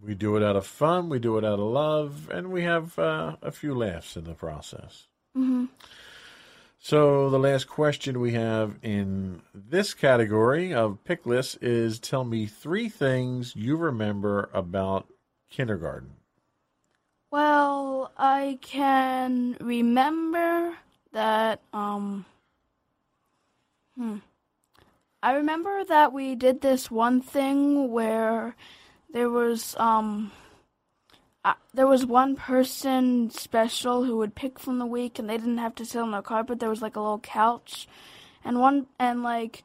we 0.02 0.14
do 0.14 0.37
it 0.37 0.42
out 0.42 0.57
of 0.57 0.66
fun. 0.66 1.09
We 1.09 1.18
do 1.18 1.38
it 1.38 1.44
out 1.44 1.59
of 1.59 1.66
love, 1.66 2.30
and 2.30 2.52
we 2.52 2.62
have 2.62 2.98
uh, 2.98 3.37
a 3.42 3.50
few 3.50 3.74
laughs 3.74 4.16
in 4.16 4.24
the 4.24 4.35
process. 4.35 5.07
hmm 5.35 5.66
So 6.85 7.31
the 7.31 7.38
last 7.38 7.66
question 7.66 8.20
we 8.20 8.35
have 8.35 8.77
in 8.83 9.40
this 9.55 9.94
category 9.94 10.75
of 10.75 11.03
pick 11.03 11.25
list 11.25 11.62
is: 11.62 11.99
Tell 11.99 12.25
me 12.25 12.44
three 12.44 12.90
things 12.90 13.57
you 13.57 13.79
remember 13.79 14.51
about 14.53 15.07
kindergarten. 15.51 16.11
Well, 17.31 18.12
I 18.18 18.59
can 18.61 19.57
remember 19.61 20.77
that, 21.12 21.62
um, 21.73 22.27
hmm. 23.97 24.18
I 25.23 25.37
remember 25.37 25.85
that 25.87 26.12
we 26.12 26.35
did 26.35 26.61
this 26.61 26.90
one 26.90 27.23
thing 27.23 27.92
where 27.92 28.57
there 29.11 29.31
was, 29.31 29.75
um, 29.79 30.33
uh, 31.44 31.54
there 31.74 31.87
was 31.87 32.07
one 32.07 32.37
person 32.37 33.30
special 33.30 34.04
who 34.04 34.16
would 34.16 34.35
pick 34.35 34.59
from 34.59 34.78
the 34.78 34.87
week 34.87 35.18
and 35.18 35.28
they 35.28 35.37
didn't 35.37 35.59
have 35.59 35.74
to 35.74 35.85
sit 35.85 36.00
on 36.00 36.12
the 36.12 36.22
carpet. 36.22 36.59
There 36.59 36.70
was 36.70 36.83
like 36.83 36.96
a 36.96 37.00
little 37.00 37.18
couch. 37.18 37.87
And 38.44 38.61
one, 38.61 38.87
and 38.98 39.22
like, 39.22 39.64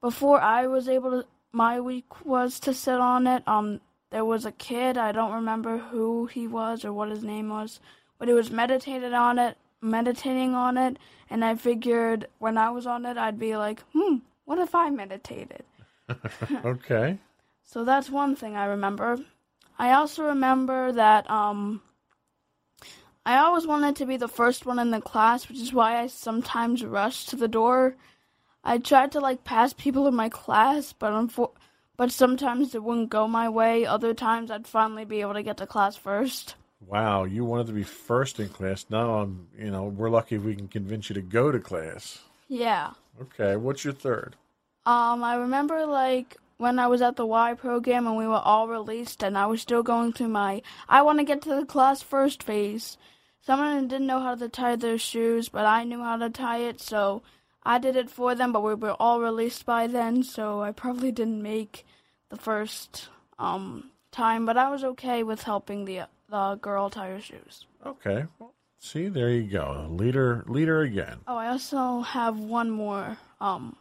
before 0.00 0.40
I 0.40 0.66
was 0.66 0.88
able 0.88 1.10
to, 1.10 1.26
my 1.52 1.80
week 1.80 2.26
was 2.26 2.60
to 2.60 2.74
sit 2.74 3.00
on 3.00 3.26
it, 3.26 3.42
um, 3.46 3.80
there 4.10 4.24
was 4.24 4.44
a 4.44 4.52
kid, 4.52 4.98
I 4.98 5.12
don't 5.12 5.32
remember 5.32 5.78
who 5.78 6.26
he 6.26 6.46
was 6.46 6.84
or 6.84 6.92
what 6.92 7.08
his 7.08 7.24
name 7.24 7.48
was, 7.48 7.80
but 8.18 8.28
he 8.28 8.34
was 8.34 8.50
meditated 8.50 9.12
on 9.12 9.38
it, 9.38 9.56
meditating 9.80 10.54
on 10.54 10.76
it, 10.76 10.98
and 11.30 11.44
I 11.44 11.54
figured 11.54 12.28
when 12.38 12.58
I 12.58 12.70
was 12.70 12.86
on 12.86 13.06
it, 13.06 13.16
I'd 13.16 13.38
be 13.38 13.56
like, 13.56 13.82
hmm, 13.92 14.16
what 14.44 14.58
if 14.58 14.74
I 14.74 14.90
meditated? 14.90 15.64
Okay. 16.64 17.18
So 17.64 17.82
that's 17.82 18.10
one 18.10 18.36
thing 18.36 18.56
I 18.56 18.66
remember. 18.66 19.18
I 19.78 19.92
also 19.92 20.24
remember 20.24 20.92
that 20.92 21.30
um 21.30 21.82
I 23.26 23.38
always 23.38 23.66
wanted 23.66 23.96
to 23.96 24.06
be 24.06 24.18
the 24.18 24.28
first 24.28 24.66
one 24.66 24.78
in 24.78 24.90
the 24.90 25.00
class, 25.00 25.48
which 25.48 25.58
is 25.58 25.72
why 25.72 25.98
I 25.98 26.08
sometimes 26.08 26.84
rushed 26.84 27.30
to 27.30 27.36
the 27.36 27.48
door. 27.48 27.96
I 28.62 28.78
tried 28.78 29.12
to 29.12 29.20
like 29.20 29.44
pass 29.44 29.72
people 29.72 30.06
in 30.06 30.14
my 30.14 30.28
class, 30.28 30.92
but 30.92 31.12
unfor- 31.12 31.54
but 31.96 32.10
sometimes 32.10 32.74
it 32.74 32.82
wouldn't 32.82 33.10
go 33.10 33.26
my 33.26 33.48
way. 33.48 33.86
Other 33.86 34.14
times 34.14 34.50
I'd 34.50 34.66
finally 34.66 35.04
be 35.04 35.20
able 35.20 35.34
to 35.34 35.42
get 35.42 35.56
to 35.58 35.66
class 35.66 35.96
first. 35.96 36.54
Wow, 36.86 37.24
you 37.24 37.44
wanted 37.44 37.68
to 37.68 37.72
be 37.72 37.82
first 37.82 38.40
in 38.40 38.48
class. 38.50 38.86
Now 38.90 39.20
I'm, 39.20 39.48
you 39.58 39.70
know, 39.70 39.84
we're 39.84 40.10
lucky 40.10 40.36
if 40.36 40.42
we 40.42 40.54
can 40.54 40.68
convince 40.68 41.08
you 41.08 41.14
to 41.14 41.22
go 41.22 41.50
to 41.50 41.58
class. 41.58 42.18
Yeah. 42.48 42.90
Okay, 43.20 43.56
what's 43.56 43.84
your 43.84 43.94
third? 43.94 44.36
Um, 44.84 45.24
I 45.24 45.36
remember 45.36 45.86
like 45.86 46.36
when 46.56 46.78
I 46.78 46.86
was 46.86 47.02
at 47.02 47.16
the 47.16 47.26
Y 47.26 47.54
program 47.54 48.06
and 48.06 48.16
we 48.16 48.26
were 48.26 48.34
all 48.44 48.68
released, 48.68 49.22
and 49.22 49.36
I 49.36 49.46
was 49.46 49.60
still 49.62 49.82
going 49.82 50.12
through 50.12 50.28
my 50.28 50.62
I 50.88 51.02
want 51.02 51.18
to 51.18 51.24
get 51.24 51.42
to 51.42 51.54
the 51.54 51.66
class 51.66 52.02
first 52.02 52.42
phase. 52.42 52.96
Someone 53.40 53.88
didn't 53.88 54.06
know 54.06 54.20
how 54.20 54.34
to 54.34 54.48
tie 54.48 54.76
their 54.76 54.98
shoes, 54.98 55.48
but 55.50 55.66
I 55.66 55.84
knew 55.84 56.02
how 56.02 56.16
to 56.16 56.30
tie 56.30 56.58
it, 56.58 56.80
so 56.80 57.22
I 57.62 57.78
did 57.78 57.96
it 57.96 58.08
for 58.08 58.34
them. 58.34 58.52
But 58.52 58.62
we 58.62 58.74
were 58.74 58.96
all 58.98 59.20
released 59.20 59.66
by 59.66 59.86
then, 59.86 60.22
so 60.22 60.62
I 60.62 60.72
probably 60.72 61.12
didn't 61.12 61.42
make 61.42 61.84
the 62.30 62.36
first 62.36 63.08
um 63.38 63.90
time, 64.12 64.46
but 64.46 64.56
I 64.56 64.70
was 64.70 64.84
okay 64.84 65.22
with 65.22 65.42
helping 65.42 65.84
the 65.84 66.02
the 66.28 66.54
girl 66.56 66.88
tie 66.90 67.08
her 67.10 67.20
shoes. 67.20 67.66
Okay. 67.84 68.24
Well, 68.38 68.54
see, 68.78 69.08
there 69.08 69.30
you 69.30 69.44
go. 69.44 69.86
Leader, 69.90 70.44
leader 70.46 70.80
again. 70.82 71.18
Oh, 71.26 71.36
I 71.36 71.48
also 71.48 72.00
have 72.00 72.38
one 72.38 72.70
more 72.70 73.18
um 73.40 73.76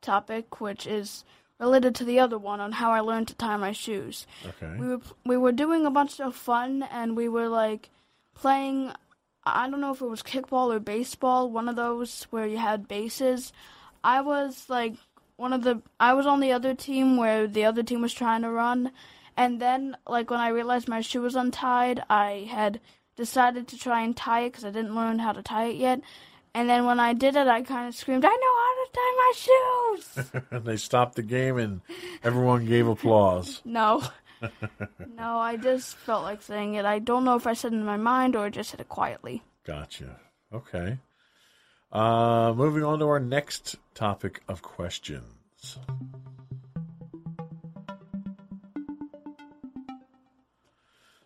topic, 0.00 0.60
which 0.60 0.86
is 0.86 1.24
related 1.58 1.94
to 1.96 2.04
the 2.04 2.18
other 2.20 2.38
one 2.38 2.60
on 2.60 2.72
how 2.72 2.92
I 2.92 3.00
learned 3.00 3.28
to 3.28 3.34
tie 3.34 3.56
my 3.56 3.72
shoes. 3.72 4.26
Okay. 4.46 4.76
We 4.78 4.88
were 4.88 5.00
we 5.26 5.36
were 5.36 5.52
doing 5.52 5.86
a 5.86 5.90
bunch 5.90 6.20
of 6.20 6.34
fun, 6.34 6.84
and 6.90 7.16
we 7.16 7.28
were 7.28 7.48
like 7.48 7.90
playing. 8.34 8.92
I 9.44 9.68
don't 9.68 9.80
know 9.80 9.92
if 9.92 10.00
it 10.00 10.06
was 10.06 10.22
kickball 10.22 10.74
or 10.74 10.78
baseball, 10.78 11.50
one 11.50 11.68
of 11.68 11.76
those 11.76 12.24
where 12.30 12.46
you 12.46 12.58
had 12.58 12.88
bases. 12.88 13.52
I 14.04 14.20
was 14.20 14.66
like 14.68 14.94
one 15.36 15.52
of 15.52 15.62
the. 15.62 15.82
I 15.98 16.14
was 16.14 16.26
on 16.26 16.40
the 16.40 16.52
other 16.52 16.74
team 16.74 17.16
where 17.16 17.46
the 17.46 17.64
other 17.64 17.82
team 17.82 18.02
was 18.02 18.12
trying 18.12 18.42
to 18.42 18.50
run, 18.50 18.92
and 19.36 19.60
then 19.60 19.96
like 20.06 20.30
when 20.30 20.40
I 20.40 20.48
realized 20.48 20.88
my 20.88 21.00
shoe 21.00 21.22
was 21.22 21.34
untied, 21.34 22.02
I 22.08 22.48
had 22.50 22.80
decided 23.16 23.66
to 23.68 23.76
try 23.76 24.02
and 24.02 24.16
tie 24.16 24.42
it 24.42 24.50
because 24.50 24.64
I 24.64 24.70
didn't 24.70 24.94
learn 24.94 25.18
how 25.18 25.32
to 25.32 25.42
tie 25.42 25.66
it 25.66 25.76
yet. 25.76 26.00
And 26.58 26.68
then 26.68 26.86
when 26.86 26.98
I 26.98 27.12
did 27.12 27.36
it, 27.36 27.46
I 27.46 27.62
kind 27.62 27.86
of 27.86 27.94
screamed, 27.94 28.24
"I 28.24 28.34
know 28.34 28.56
how 28.58 28.74
to 28.84 28.90
tie 28.92 29.14
my 29.16 29.32
shoes!" 29.36 30.44
and 30.50 30.64
they 30.66 30.76
stopped 30.76 31.14
the 31.14 31.22
game 31.22 31.56
and 31.56 31.82
everyone 32.24 32.66
gave 32.66 32.88
applause. 32.88 33.62
No. 33.64 34.02
no, 35.16 35.38
I 35.38 35.56
just 35.56 35.96
felt 35.98 36.24
like 36.24 36.42
saying 36.42 36.74
it. 36.74 36.84
I 36.84 36.98
don't 36.98 37.24
know 37.24 37.36
if 37.36 37.46
I 37.46 37.52
said 37.52 37.72
it 37.72 37.76
in 37.76 37.84
my 37.84 37.96
mind 37.96 38.34
or 38.34 38.50
just 38.50 38.70
said 38.70 38.80
it 38.80 38.88
quietly. 38.88 39.42
Gotcha. 39.64 40.18
Okay. 40.52 40.98
Uh, 41.92 42.52
moving 42.56 42.82
on 42.82 42.98
to 42.98 43.06
our 43.06 43.20
next 43.20 43.76
topic 43.94 44.42
of 44.48 44.62
questions. 44.62 45.78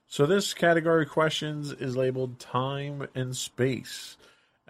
So 0.07 0.27
this 0.27 0.53
category 0.53 1.05
of 1.05 1.11
questions 1.11 1.73
is 1.73 1.97
labeled 1.97 2.38
time 2.38 3.09
and 3.14 3.35
space, 3.35 4.18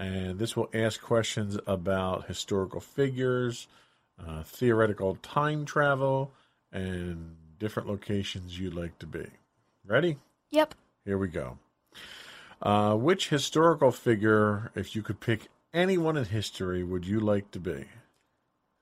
and 0.02 0.38
this 0.38 0.56
will 0.56 0.68
ask 0.74 1.00
questions 1.00 1.56
about 1.64 2.26
historical 2.26 2.80
figures, 2.80 3.68
uh, 4.18 4.42
theoretical 4.42 5.16
time 5.22 5.64
travel, 5.64 6.32
and 6.72 7.36
different 7.60 7.88
locations 7.88 8.58
you'd 8.58 8.74
like 8.74 8.98
to 8.98 9.06
be. 9.06 9.26
Ready? 9.86 10.16
Yep. 10.50 10.74
Here 11.04 11.16
we 11.16 11.28
go. 11.28 11.58
Uh, 12.60 12.96
which 12.96 13.28
historical 13.28 13.92
figure, 13.92 14.72
if 14.74 14.96
you 14.96 15.02
could 15.02 15.20
pick 15.20 15.48
anyone 15.72 16.16
in 16.16 16.24
history, 16.24 16.82
would 16.82 17.06
you 17.06 17.20
like 17.20 17.52
to 17.52 17.60
be? 17.60 17.84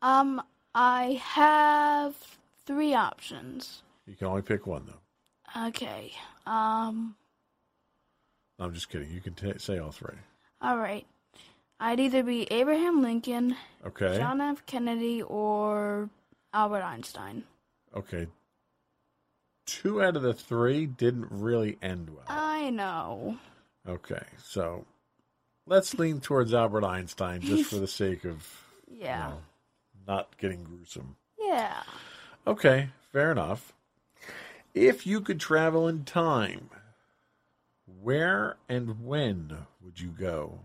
Um, 0.01 0.41
I 0.75 1.21
have 1.23 2.15
three 2.65 2.95
options. 2.95 3.83
You 4.07 4.17
can 4.17 4.27
only 4.27 4.43
pick 4.43 4.67
one, 4.67 4.87
though. 4.87 5.67
Okay. 5.69 6.13
Um, 6.47 7.15
I'm 8.59 8.73
just 8.73 8.89
kidding. 8.89 9.11
You 9.11 9.21
can 9.21 9.35
t- 9.35 9.59
say 9.59 9.79
all 9.79 9.93
three. 9.93 10.17
All 10.61 10.77
right. 10.79 11.07
I'd 11.79 12.01
either 12.01 12.23
be 12.23 12.43
Abraham 12.53 13.01
Lincoln, 13.03 13.57
Okay. 13.87 14.19
John 14.19 14.41
F. 14.41 14.65
Kennedy, 14.67 15.23
or 15.23 16.11
Albert 16.53 16.83
Einstein. 16.83 17.45
Okay. 17.97 18.27
Two 19.67 20.03
out 20.03 20.17
of 20.17 20.23
the 20.23 20.35
three 20.35 20.87
didn't 20.87 21.29
really 21.31 21.79
end 21.81 22.11
well. 22.11 22.25
I 22.29 22.71
know. 22.71 23.39
Okay, 23.89 24.23
so 24.43 24.85
let's 25.67 25.95
lean 25.99 26.21
towards 26.21 26.53
Albert 26.53 26.85
Einstein 26.85 27.41
just 27.41 27.71
for 27.71 27.77
the 27.77 27.87
sake 27.89 28.25
of 28.25 28.47
you 28.91 29.05
Yeah. 29.05 29.29
know, 29.29 29.39
not 30.07 30.37
getting 30.39 30.65
gruesome. 30.65 31.17
Yeah. 31.39 31.83
Okay, 32.47 32.89
fair 33.13 33.31
enough. 33.33 33.73
If 34.75 35.07
you 35.07 35.21
could 35.21 35.41
travel 35.41 35.89
in 35.89 36.05
time, 36.05 36.69
where 38.01 38.57
and 38.69 39.05
when 39.05 39.67
would 39.83 40.01
you 40.01 40.09
go? 40.09 40.61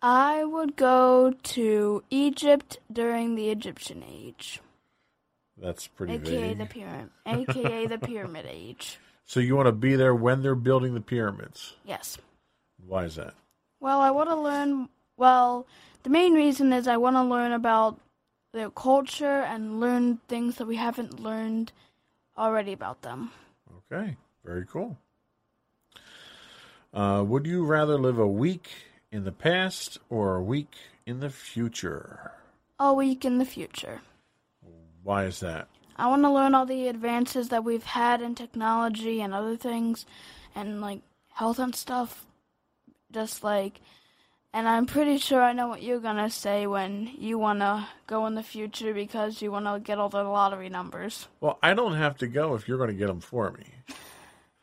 I 0.00 0.44
would 0.44 0.76
go 0.76 1.32
to 1.42 2.04
Egypt 2.10 2.78
during 2.92 3.34
the 3.34 3.50
Egyptian 3.50 4.04
age, 4.08 4.60
That's 5.56 5.88
pretty 5.88 6.14
aka 6.14 6.48
vague. 6.54 6.58
the 6.58 6.66
pyramid, 6.66 7.10
aka 7.26 7.86
the 7.86 7.98
pyramid 7.98 8.46
age. 8.48 8.98
So 9.24 9.40
you 9.40 9.56
want 9.56 9.66
to 9.66 9.72
be 9.72 9.96
there 9.96 10.14
when 10.14 10.42
they're 10.42 10.54
building 10.54 10.94
the 10.94 11.00
pyramids? 11.00 11.74
Yes. 11.84 12.16
Why 12.86 13.04
is 13.04 13.16
that? 13.16 13.34
Well, 13.80 14.00
I 14.00 14.10
want 14.10 14.28
to 14.30 14.36
learn. 14.36 14.88
Well, 15.16 15.66
the 16.04 16.10
main 16.10 16.32
reason 16.34 16.72
is 16.72 16.86
I 16.86 16.96
want 16.96 17.16
to 17.16 17.22
learn 17.22 17.52
about 17.52 17.98
their 18.52 18.70
culture 18.70 19.42
and 19.42 19.80
learn 19.80 20.18
things 20.28 20.56
that 20.56 20.66
we 20.66 20.76
haven't 20.76 21.20
learned 21.20 21.72
already 22.36 22.72
about 22.72 23.02
them. 23.02 23.32
Okay, 23.92 24.16
very 24.44 24.64
cool. 24.64 24.96
Uh, 26.92 27.22
would 27.26 27.46
you 27.46 27.64
rather 27.64 27.98
live 27.98 28.18
a 28.18 28.26
week 28.26 28.68
in 29.12 29.24
the 29.24 29.32
past 29.32 29.98
or 30.08 30.36
a 30.36 30.42
week 30.42 30.74
in 31.06 31.20
the 31.20 31.30
future? 31.30 32.32
A 32.78 32.92
week 32.92 33.24
in 33.24 33.38
the 33.38 33.44
future. 33.44 34.00
Why 35.02 35.24
is 35.24 35.40
that? 35.40 35.68
I 35.96 36.06
want 36.06 36.22
to 36.22 36.30
learn 36.30 36.54
all 36.54 36.66
the 36.66 36.88
advances 36.88 37.48
that 37.48 37.64
we've 37.64 37.84
had 37.84 38.22
in 38.22 38.34
technology 38.34 39.20
and 39.20 39.34
other 39.34 39.56
things, 39.56 40.06
and 40.54 40.80
like 40.80 41.00
health 41.34 41.58
and 41.58 41.74
stuff. 41.74 42.24
Just 43.10 43.42
like, 43.42 43.80
and 44.52 44.68
I'm 44.68 44.86
pretty 44.86 45.18
sure 45.18 45.42
I 45.42 45.52
know 45.52 45.68
what 45.68 45.82
you're 45.82 45.98
gonna 45.98 46.30
say 46.30 46.66
when 46.66 47.10
you 47.18 47.38
want 47.38 47.60
to 47.60 47.88
go 48.06 48.26
in 48.26 48.34
the 48.34 48.42
future 48.42 48.94
because 48.94 49.42
you 49.42 49.50
want 49.50 49.66
to 49.66 49.80
get 49.80 49.98
all 49.98 50.08
the 50.08 50.22
lottery 50.22 50.68
numbers. 50.68 51.26
Well, 51.40 51.58
I 51.62 51.74
don't 51.74 51.94
have 51.94 52.18
to 52.18 52.26
go 52.26 52.54
if 52.54 52.68
you're 52.68 52.78
going 52.78 52.90
to 52.90 52.96
get 52.96 53.06
them 53.06 53.20
for 53.20 53.50
me. 53.50 53.64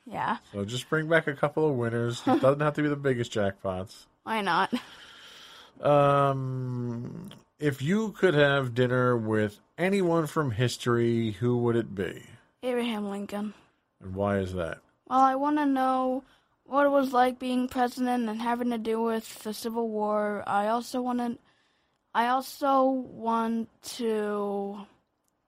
Yeah, 0.06 0.38
So 0.54 0.64
just 0.66 0.88
bring 0.90 1.08
back 1.08 1.26
a 1.28 1.34
couple 1.34 1.68
of 1.68 1.76
winners. 1.76 2.22
It 2.28 2.40
doesn't 2.40 2.60
have 2.62 2.76
to 2.76 2.84
be 2.84 2.90
the 2.90 2.96
biggest 2.96 3.32
jackpots. 3.32 4.06
why 4.24 4.42
not? 4.42 4.72
Um, 5.82 7.30
if 7.60 7.82
you 7.82 8.12
could 8.12 8.36
have 8.36 8.76
dinner 8.76 9.18
with 9.18 9.60
anyone 9.78 10.28
from 10.28 10.52
history, 10.52 11.32
who 11.32 11.58
would 11.58 11.76
it 11.76 11.96
be? 11.96 12.24
Abraham 12.62 13.10
Lincoln. 13.10 13.54
And 14.02 14.16
why 14.16 14.38
is 14.38 14.54
that? 14.54 14.80
Well, 15.10 15.20
I 15.20 15.36
want 15.36 15.58
to 15.58 15.66
know 15.66 16.24
what 16.66 16.86
it 16.86 16.90
was 16.90 17.14
like 17.14 17.40
being 17.40 17.68
president 17.68 18.30
and 18.30 18.42
having 18.42 18.70
to 18.72 18.78
do 18.78 19.02
with 19.02 19.44
the 19.44 19.54
Civil 19.54 19.90
War. 19.90 20.44
I 20.48 20.68
also 20.68 21.02
want 21.02 21.20
to, 21.20 21.38
I 22.14 22.28
also 22.28 22.84
want 22.84 23.70
to 23.96 24.86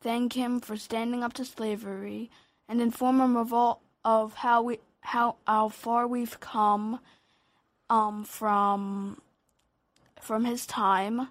thank 0.01 0.33
him 0.33 0.59
for 0.59 0.77
standing 0.77 1.23
up 1.23 1.33
to 1.33 1.45
slavery 1.45 2.29
and 2.69 2.81
inform 2.81 3.19
him 3.19 3.35
of 3.35 3.53
all 3.53 3.81
of 4.07 4.33
how 4.35 4.61
we 4.61 4.79
how 5.01 5.35
how 5.45 5.67
far 5.67 6.07
we've 6.07 6.39
come, 6.39 6.99
um, 7.89 8.23
from 8.23 9.21
from 10.21 10.45
his 10.45 10.65
time, 10.65 11.27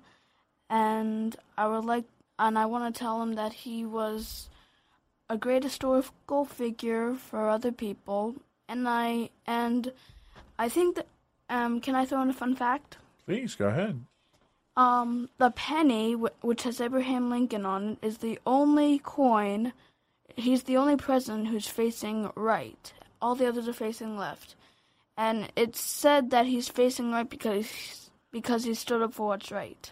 and 0.69 1.35
I 1.57 1.67
would 1.67 1.87
like 1.87 2.05
and 2.39 2.59
I 2.59 2.67
want 2.67 2.95
to 2.95 2.99
tell 2.99 3.23
him 3.23 3.35
that 3.35 3.65
he 3.65 3.87
was 3.87 4.51
a 5.31 5.39
great 5.39 5.65
historical 5.65 6.45
figure 6.45 7.15
for 7.15 7.49
other 7.49 7.73
people, 7.73 8.37
and 8.69 8.87
I 8.87 9.31
and 9.47 9.91
I 10.59 10.69
think 10.69 10.97
that 10.97 11.07
um, 11.49 11.81
can 11.81 11.95
I 11.95 12.05
throw 12.05 12.21
in 12.21 12.29
a 12.29 12.35
fun 12.35 12.55
fact? 12.55 12.99
Please 13.25 13.55
go 13.55 13.69
ahead. 13.69 14.05
Um, 14.77 15.31
the 15.39 15.51
penny, 15.51 16.13
wh- 16.13 16.45
which 16.45 16.65
has 16.65 16.83
Abraham 16.83 17.31
Lincoln 17.31 17.65
on 17.65 17.93
it, 17.93 17.99
is 18.03 18.19
the 18.19 18.39
only 18.45 18.99
coin. 18.99 19.73
He's 20.37 20.65
the 20.65 20.77
only 20.77 20.97
president 20.97 21.49
who's 21.49 21.67
facing 21.67 22.31
right. 22.37 22.93
All 23.21 23.35
the 23.35 23.49
others 23.49 23.67
are 23.67 23.73
facing 23.73 24.17
left, 24.19 24.55
and 25.17 25.51
it's 25.57 25.81
said 25.81 26.31
that 26.31 26.47
he's 26.47 26.69
facing 26.69 27.11
right 27.11 27.29
because 27.29 28.11
because 28.31 28.65
he 28.65 28.75
stood 28.75 29.03
up 29.03 29.15
for 29.15 29.29
what's 29.29 29.51
right. 29.51 29.91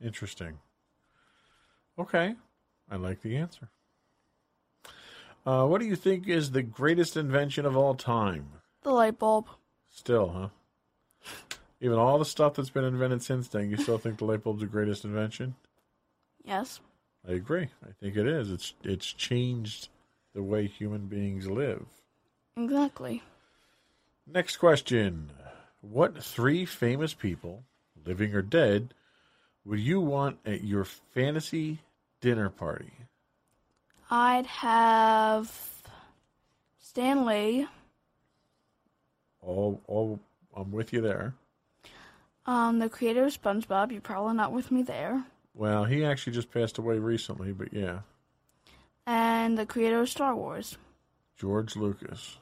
Interesting. 0.00 0.58
Okay, 1.98 2.34
I 2.90 2.96
like 2.96 3.22
the 3.22 3.36
answer. 3.36 3.70
Uh, 5.46 5.66
what 5.66 5.80
do 5.80 5.86
you 5.86 5.96
think 5.96 6.28
is 6.28 6.50
the 6.50 6.62
greatest 6.62 7.16
invention 7.16 7.64
of 7.64 7.76
all 7.76 7.94
time? 7.94 8.50
The 8.82 8.90
light 8.90 9.18
bulb. 9.18 9.48
Still, 9.90 10.28
huh? 10.28 10.48
Even 11.80 11.98
all 11.98 12.18
the 12.18 12.24
stuff 12.24 12.54
that's 12.54 12.70
been 12.70 12.84
invented 12.84 13.22
since 13.22 13.48
then, 13.48 13.70
you 13.70 13.78
still 13.78 13.98
think 13.98 14.18
the 14.18 14.26
light 14.26 14.42
bulb's 14.42 14.60
the 14.60 14.66
greatest 14.66 15.04
invention? 15.04 15.54
Yes. 16.44 16.80
I 17.28 17.32
agree. 17.32 17.68
I 17.86 17.90
think 18.00 18.16
it 18.16 18.26
is. 18.26 18.50
It's 18.50 18.72
it's 18.82 19.12
changed 19.12 19.88
the 20.34 20.42
way 20.42 20.66
human 20.66 21.06
beings 21.06 21.46
live. 21.48 21.84
Exactly. 22.56 23.22
Next 24.26 24.56
question. 24.56 25.30
What 25.80 26.22
three 26.22 26.64
famous 26.64 27.14
people, 27.14 27.64
living 28.04 28.34
or 28.34 28.42
dead, 28.42 28.94
would 29.64 29.80
you 29.80 30.00
want 30.00 30.38
at 30.46 30.64
your 30.64 30.84
fantasy 30.84 31.80
dinner 32.20 32.48
party? 32.50 32.92
I'd 34.10 34.46
have 34.46 35.52
Stan 36.78 37.26
Lee, 37.26 37.66
All 39.42 39.80
all 39.86 40.18
I'm 40.56 40.72
with 40.72 40.92
you 40.92 41.00
there. 41.02 41.34
um, 42.46 42.78
the 42.78 42.88
creator 42.88 43.24
of 43.24 43.40
SpongeBob. 43.40 43.92
You're 43.92 44.00
probably 44.00 44.34
not 44.34 44.52
with 44.52 44.70
me 44.72 44.82
there. 44.82 45.24
Well, 45.58 45.86
he 45.86 46.04
actually 46.04 46.34
just 46.34 46.52
passed 46.52 46.78
away 46.78 46.98
recently, 46.98 47.50
but 47.50 47.72
yeah. 47.72 47.98
And 49.08 49.58
the 49.58 49.66
creator 49.66 50.00
of 50.00 50.08
Star 50.08 50.36
Wars. 50.36 50.78
George 51.36 51.74
Lucas. 51.74 52.38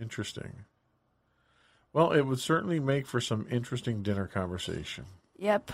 Interesting. 0.00 0.64
Well, 1.92 2.12
it 2.12 2.22
would 2.22 2.40
certainly 2.40 2.80
make 2.80 3.06
for 3.06 3.20
some 3.20 3.46
interesting 3.50 4.02
dinner 4.02 4.26
conversation. 4.26 5.04
Yep. 5.36 5.70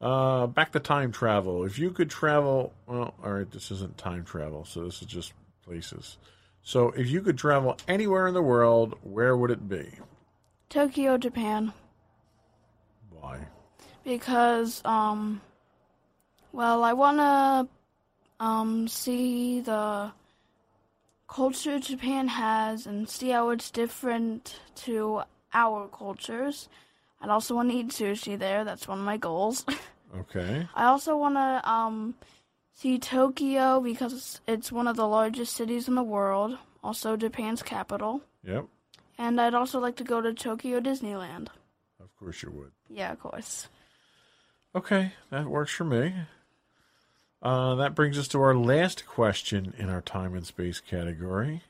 Uh, 0.00 0.46
back 0.46 0.72
to 0.72 0.80
time 0.80 1.12
travel. 1.12 1.62
If 1.64 1.78
you 1.78 1.90
could 1.90 2.08
travel, 2.08 2.72
well, 2.86 3.14
all 3.22 3.32
right, 3.32 3.50
this 3.50 3.70
isn't 3.70 3.98
time 3.98 4.24
travel, 4.24 4.64
so 4.64 4.84
this 4.84 5.02
is 5.02 5.08
just 5.08 5.34
places. 5.62 6.16
So, 6.62 6.88
if 6.92 7.10
you 7.10 7.20
could 7.20 7.36
travel 7.36 7.76
anywhere 7.86 8.28
in 8.28 8.34
the 8.34 8.42
world, 8.42 8.96
where 9.02 9.36
would 9.36 9.50
it 9.50 9.68
be? 9.68 9.90
Tokyo, 10.70 11.18
Japan. 11.18 11.74
Why? 13.10 13.40
Because, 14.04 14.82
um, 14.84 15.40
well, 16.52 16.82
I 16.84 16.92
want 16.92 17.18
to, 17.18 18.44
um, 18.44 18.88
see 18.88 19.60
the 19.60 20.12
culture 21.28 21.78
Japan 21.78 22.28
has 22.28 22.86
and 22.86 23.08
see 23.08 23.30
how 23.30 23.50
it's 23.50 23.70
different 23.70 24.60
to 24.76 25.22
our 25.52 25.88
cultures. 25.88 26.68
I'd 27.20 27.30
also 27.30 27.54
want 27.54 27.70
to 27.70 27.76
eat 27.76 27.88
sushi 27.88 28.38
there. 28.38 28.64
That's 28.64 28.88
one 28.88 28.98
of 28.98 29.04
my 29.04 29.16
goals. 29.16 29.64
Okay. 30.16 30.66
I 30.74 30.86
also 30.86 31.16
want 31.16 31.34
to 31.34 31.70
um, 31.70 32.14
see 32.72 32.98
Tokyo 32.98 33.80
because 33.80 34.40
it's 34.46 34.72
one 34.72 34.86
of 34.88 34.96
the 34.96 35.06
largest 35.06 35.54
cities 35.54 35.86
in 35.86 35.96
the 35.96 36.02
world, 36.02 36.56
also 36.82 37.16
Japan's 37.16 37.62
capital. 37.62 38.22
Yep. 38.42 38.66
And 39.18 39.40
I'd 39.40 39.52
also 39.52 39.78
like 39.80 39.96
to 39.96 40.04
go 40.04 40.20
to 40.20 40.32
Tokyo 40.32 40.80
Disneyland. 40.80 41.48
Of 42.00 42.16
course 42.18 42.42
you 42.42 42.50
would. 42.52 42.72
Yeah, 42.88 43.12
of 43.12 43.20
course. 43.20 43.68
Okay, 44.74 45.12
that 45.30 45.46
works 45.46 45.72
for 45.72 45.84
me. 45.84 46.14
Uh, 47.42 47.76
that 47.76 47.94
brings 47.94 48.18
us 48.18 48.28
to 48.28 48.40
our 48.40 48.54
last 48.54 49.06
question 49.06 49.74
in 49.78 49.88
our 49.88 50.00
time 50.02 50.34
and 50.34 50.46
space 50.46 50.80
category. 50.80 51.62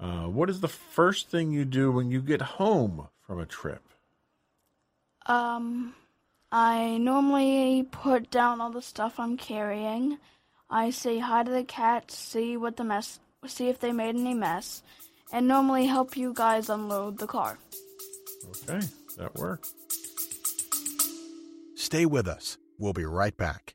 Uh, 0.00 0.26
what 0.26 0.48
is 0.48 0.60
the 0.60 0.68
first 0.68 1.28
thing 1.28 1.50
you 1.50 1.64
do 1.64 1.90
when 1.90 2.10
you 2.10 2.20
get 2.20 2.40
home 2.40 3.08
from 3.26 3.40
a 3.40 3.46
trip? 3.46 3.82
Um, 5.26 5.94
I 6.52 6.98
normally 6.98 7.86
put 7.90 8.30
down 8.30 8.60
all 8.60 8.70
the 8.70 8.82
stuff 8.82 9.18
I'm 9.18 9.36
carrying. 9.36 10.18
I 10.70 10.90
say 10.90 11.18
hi 11.18 11.42
to 11.42 11.50
the 11.50 11.64
cats, 11.64 12.16
see 12.16 12.56
what 12.56 12.76
the 12.76 12.84
mess, 12.84 13.18
see 13.46 13.68
if 13.68 13.80
they 13.80 13.92
made 13.92 14.14
any 14.14 14.34
mess, 14.34 14.82
and 15.32 15.48
normally 15.48 15.86
help 15.86 16.16
you 16.16 16.32
guys 16.34 16.68
unload 16.68 17.18
the 17.18 17.26
car. 17.26 17.58
Okay, 18.48 18.86
that 19.16 19.34
works. 19.34 19.74
Stay 21.88 22.04
with 22.04 22.28
us. 22.28 22.58
We'll 22.78 22.92
be 22.92 23.06
right 23.06 23.34
back. 23.34 23.74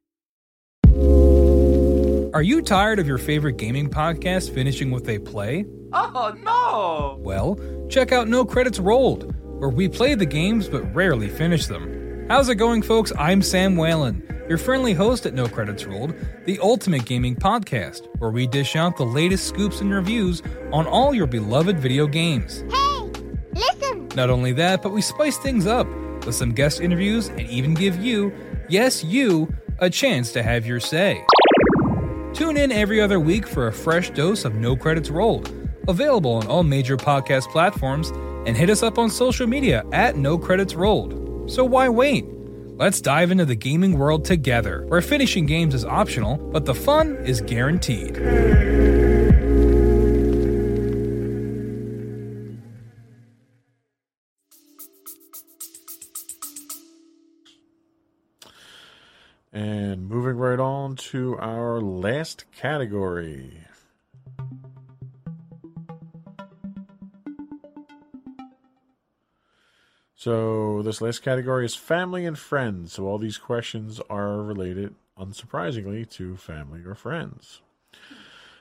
Are 2.35 2.43
you 2.43 2.61
tired 2.61 2.99
of 2.99 3.07
your 3.07 3.17
favorite 3.17 3.57
gaming 3.57 3.89
podcast 3.89 4.53
finishing 4.53 4.91
with 4.91 5.09
a 5.09 5.17
play? 5.17 5.65
Oh 5.93 6.35
no! 6.37 7.17
Well, 7.23 7.59
check 7.89 8.11
out 8.11 8.27
No 8.27 8.45
Credits 8.45 8.77
Rolled, 8.77 9.33
where 9.59 9.71
we 9.71 9.89
play 9.89 10.13
the 10.13 10.27
games 10.27 10.69
but 10.69 10.83
rarely 10.93 11.27
finish 11.27 11.65
them. 11.65 12.27
How's 12.29 12.49
it 12.49 12.57
going, 12.57 12.83
folks? 12.83 13.11
I'm 13.17 13.41
Sam 13.41 13.77
Whalen, 13.77 14.21
your 14.47 14.59
friendly 14.59 14.93
host 14.93 15.25
at 15.25 15.33
No 15.33 15.47
Credits 15.47 15.85
Rolled, 15.85 16.13
the 16.45 16.59
ultimate 16.59 17.05
gaming 17.05 17.35
podcast, 17.35 18.07
where 18.19 18.29
we 18.29 18.45
dish 18.45 18.75
out 18.75 18.95
the 18.95 19.07
latest 19.07 19.47
scoops 19.47 19.81
and 19.81 19.91
reviews 19.91 20.43
on 20.71 20.85
all 20.85 21.15
your 21.15 21.25
beloved 21.25 21.79
video 21.79 22.05
games. 22.05 22.63
Hey, 22.69 23.11
listen! 23.55 24.07
Not 24.15 24.29
only 24.29 24.53
that, 24.53 24.83
but 24.83 24.91
we 24.91 25.01
spice 25.01 25.39
things 25.39 25.65
up 25.65 25.87
with 26.25 26.35
some 26.35 26.51
guest 26.51 26.81
interviews 26.81 27.29
and 27.29 27.41
even 27.41 27.73
give 27.73 27.97
you, 27.97 28.33
yes, 28.69 29.03
you, 29.03 29.53
a 29.79 29.89
chance 29.89 30.31
to 30.33 30.43
have 30.43 30.65
your 30.65 30.79
say. 30.79 31.23
Tune 32.33 32.57
in 32.57 32.71
every 32.71 32.99
other 32.99 33.19
week 33.19 33.47
for 33.47 33.67
a 33.67 33.73
fresh 33.73 34.09
dose 34.09 34.45
of 34.45 34.55
No 34.55 34.75
Credits 34.75 35.09
Rolled, 35.09 35.51
available 35.87 36.33
on 36.33 36.47
all 36.47 36.63
major 36.63 36.97
podcast 36.97 37.49
platforms, 37.51 38.09
and 38.47 38.57
hit 38.57 38.69
us 38.69 38.83
up 38.83 38.97
on 38.97 39.09
social 39.09 39.47
media 39.47 39.83
at 39.91 40.17
No 40.17 40.37
Credits 40.37 40.75
Rolled. 40.75 41.51
So 41.51 41.63
why 41.63 41.89
wait? 41.89 42.25
Let's 42.75 43.01
dive 43.01 43.29
into 43.29 43.45
the 43.45 43.55
gaming 43.55 43.99
world 43.99 44.25
together, 44.25 44.85
where 44.87 45.01
finishing 45.01 45.45
games 45.45 45.75
is 45.75 45.85
optional, 45.85 46.37
but 46.37 46.65
the 46.65 46.73
fun 46.73 47.17
is 47.17 47.39
guaranteed. 47.41 48.17
To 61.13 61.37
our 61.37 61.79
last 61.79 62.43
category. 62.51 63.59
So, 70.15 70.81
this 70.81 71.01
last 71.01 71.19
category 71.21 71.65
is 71.65 71.75
family 71.75 72.25
and 72.25 72.35
friends. 72.35 72.93
So, 72.93 73.05
all 73.05 73.19
these 73.19 73.37
questions 73.37 74.01
are 74.09 74.41
related 74.41 74.95
unsurprisingly, 75.15 76.09
to 76.13 76.35
family 76.35 76.81
or 76.83 76.95
friends. 76.95 77.61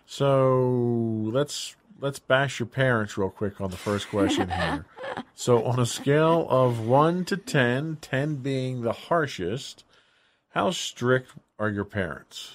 So 0.05 1.31
let's 1.33 1.75
let's 2.03 2.19
bash 2.19 2.59
your 2.59 2.67
parents 2.67 3.17
real 3.17 3.31
quick 3.31 3.63
on 3.63 3.71
the 3.71 3.79
first 3.79 4.11
question 4.11 4.51
here. 4.51 4.85
so 5.35 5.65
on 5.65 5.79
a 5.79 5.87
scale 5.87 6.47
of 6.51 6.87
one 6.87 7.25
to 7.25 7.39
10, 7.39 7.97
10 8.03 8.37
being 8.37 8.83
the 8.83 8.93
harshest, 8.93 9.85
how 10.51 10.71
strict 10.71 11.33
are 11.63 11.71
your 11.71 11.85
parents? 11.85 12.51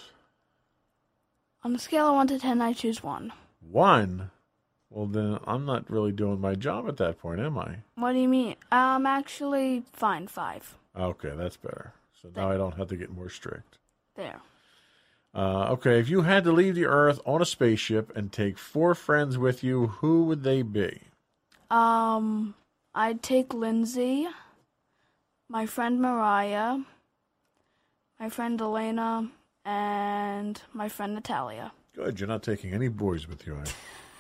On 1.64 1.74
a 1.74 1.80
scale 1.80 2.08
of 2.08 2.16
1 2.16 2.28
to 2.28 2.40
10, 2.40 2.62
I 2.62 2.74
choose 2.74 3.02
1. 3.02 3.32
One. 3.62 4.32
Well, 4.90 5.06
then 5.06 5.40
I'm 5.48 5.66
not 5.66 5.90
really 5.90 6.12
doing 6.12 6.42
my 6.42 6.56
job 6.56 6.90
at 6.90 6.98
that 6.98 7.18
point, 7.18 7.40
am 7.40 7.58
I? 7.58 7.78
What 7.96 8.12
do 8.12 8.20
you 8.20 8.28
mean? 8.28 8.56
I'm 8.70 8.98
um, 8.98 9.06
actually, 9.06 9.84
fine, 9.94 10.28
5. 10.28 10.78
Okay, 11.00 11.32
that's 11.38 11.56
better. 11.56 11.94
So 12.22 12.30
now 12.36 12.52
I 12.52 12.58
don't 12.58 12.76
have 12.76 12.90
to 12.90 12.98
get 12.98 13.10
more 13.10 13.30
strict. 13.30 13.78
There. 14.16 14.42
Uh, 15.34 15.70
okay, 15.72 16.00
if 16.00 16.10
you 16.10 16.24
had 16.24 16.44
to 16.44 16.52
leave 16.52 16.76
the 16.76 16.86
Earth 16.86 17.22
on 17.26 17.42
a 17.42 17.46
spaceship 17.46 18.16
and 18.16 18.32
take 18.32 18.58
four 18.58 18.94
friends 18.94 19.38
with 19.38 19.64
you, 19.64 19.88
who 19.88 20.26
would 20.26 20.44
they 20.44 20.64
be? 20.64 21.00
Um, 21.70 22.56
I'd 22.94 23.24
take 23.24 23.54
Lindsay, 23.54 24.28
my 25.48 25.66
friend 25.66 26.02
Mariah, 26.02 26.80
my 28.20 28.30
friend 28.30 28.60
Elena, 28.60 29.30
and 29.66 30.62
my 30.74 30.90
friend 30.90 31.14
Natalia. 31.14 31.72
Good, 31.96 32.20
you're 32.20 32.28
not 32.30 32.44
taking 32.44 32.74
any 32.74 32.88
boys 32.88 33.28
with 33.28 33.46
you. 33.46 33.56
I'm 33.56 33.66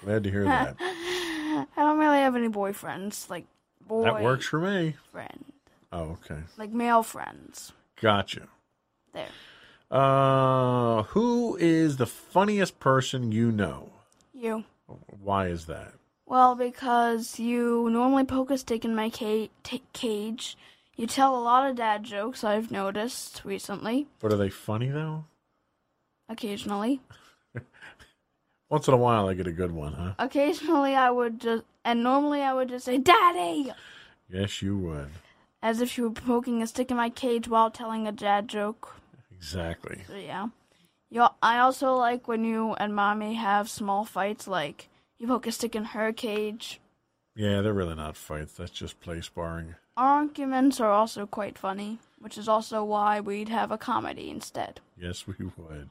glad 0.03 0.23
to 0.23 0.31
hear 0.31 0.43
that. 0.45 0.75
I 0.79 1.65
don't 1.75 1.97
really 1.99 2.17
have 2.19 2.35
any 2.35 2.49
boyfriends, 2.49 3.29
like 3.29 3.45
boy 3.87 4.03
that 4.03 4.21
works 4.23 4.45
for 4.47 4.59
me. 4.59 4.95
friend, 5.11 5.45
Oh, 5.91 6.17
okay. 6.23 6.41
like 6.57 6.71
male 6.71 7.03
friends. 7.03 7.71
Gotcha. 8.01 8.47
There. 9.13 9.27
Uh, 9.89 11.03
who 11.03 11.55
is 11.59 11.97
the 11.97 12.05
funniest 12.05 12.79
person 12.79 13.31
you 13.31 13.51
know? 13.51 13.89
You. 14.33 14.65
Why 15.23 15.47
is 15.47 15.65
that? 15.67 15.93
Well, 16.25 16.55
because 16.55 17.39
you 17.39 17.89
normally 17.89 18.25
poke 18.25 18.51
a 18.51 18.57
stick 18.57 18.83
in 18.83 18.93
my 18.95 19.09
ca- 19.09 19.49
t- 19.63 19.83
cage. 19.93 20.57
You 20.97 21.05
tell 21.07 21.37
a 21.37 21.39
lot 21.39 21.69
of 21.69 21.75
dad 21.75 22.03
jokes, 22.03 22.43
I've 22.43 22.71
noticed 22.71 23.43
recently, 23.45 24.07
But 24.19 24.33
are 24.33 24.37
they 24.37 24.49
funny 24.49 24.89
though? 24.89 25.25
occasionally. 26.27 26.99
Once 28.69 28.87
in 28.87 28.93
a 28.93 28.97
while, 28.97 29.29
I 29.29 29.33
get 29.33 29.47
a 29.47 29.51
good 29.53 29.71
one, 29.71 29.93
huh? 29.93 30.13
Occasionally, 30.19 30.93
I 30.95 31.09
would 31.09 31.39
just, 31.39 31.63
and 31.85 32.03
normally 32.03 32.41
I 32.41 32.53
would 32.53 32.67
just 32.69 32.83
say, 32.85 32.97
Daddy! 32.97 33.71
Yes, 34.29 34.61
you 34.61 34.77
would. 34.77 35.09
As 35.61 35.79
if 35.79 35.97
you 35.97 36.03
were 36.05 36.09
poking 36.09 36.61
a 36.61 36.67
stick 36.67 36.91
in 36.91 36.97
my 36.97 37.09
cage 37.09 37.47
while 37.47 37.71
telling 37.71 38.07
a 38.07 38.11
dad 38.11 38.47
joke. 38.49 38.95
Exactly. 39.31 40.03
So, 40.07 40.15
yeah. 40.15 40.47
You, 41.09 41.27
I 41.41 41.59
also 41.59 41.93
like 41.93 42.27
when 42.27 42.43
you 42.43 42.73
and 42.73 42.93
mommy 42.93 43.35
have 43.35 43.69
small 43.69 44.03
fights, 44.03 44.47
like 44.47 44.89
you 45.17 45.27
poke 45.27 45.47
a 45.47 45.51
stick 45.53 45.73
in 45.75 45.85
her 45.85 46.11
cage. 46.11 46.81
Yeah, 47.37 47.61
they're 47.61 47.73
really 47.73 47.95
not 47.95 48.17
fights. 48.17 48.53
That's 48.53 48.71
just 48.71 48.99
play 48.99 49.21
sparring. 49.21 49.75
Arguments 49.95 50.79
are 50.79 50.91
also 50.91 51.27
quite 51.27 51.57
funny, 51.57 51.99
which 52.19 52.35
is 52.35 52.47
also 52.47 52.83
why 52.83 53.19
we'd 53.19 53.49
have 53.49 53.71
a 53.71 53.77
comedy 53.77 54.31
instead. 54.31 54.79
Yes, 54.99 55.27
we 55.27 55.35
would. 55.55 55.89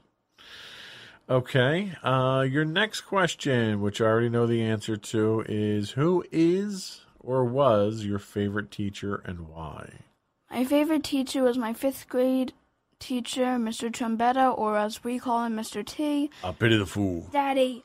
Okay. 1.31 1.93
Uh, 2.03 2.45
your 2.49 2.65
next 2.65 3.03
question, 3.03 3.81
which 3.81 4.01
I 4.01 4.07
already 4.07 4.29
know 4.29 4.47
the 4.47 4.63
answer 4.63 4.97
to, 4.97 5.45
is 5.49 5.91
who 5.93 6.25
is 6.33 7.03
or 7.21 7.45
was 7.45 8.05
your 8.05 8.19
favorite 8.19 8.73
teacher 8.73 9.23
and 9.25 9.49
why? 9.49 9.91
My 10.51 10.65
favorite 10.65 11.05
teacher 11.05 11.45
was 11.45 11.57
my 11.57 11.73
fifth 11.73 12.09
grade 12.09 12.55
teacher, 12.99 13.57
Mr. 13.57 13.91
Trombetta, 13.91 14.57
or 14.57 14.77
as 14.77 15.05
we 15.05 15.19
call 15.19 15.45
him, 15.45 15.57
Mr. 15.57 15.85
T. 15.85 16.31
I 16.43 16.53
pity 16.53 16.77
the 16.77 16.87
fool. 16.87 17.29
Daddy. 17.33 17.85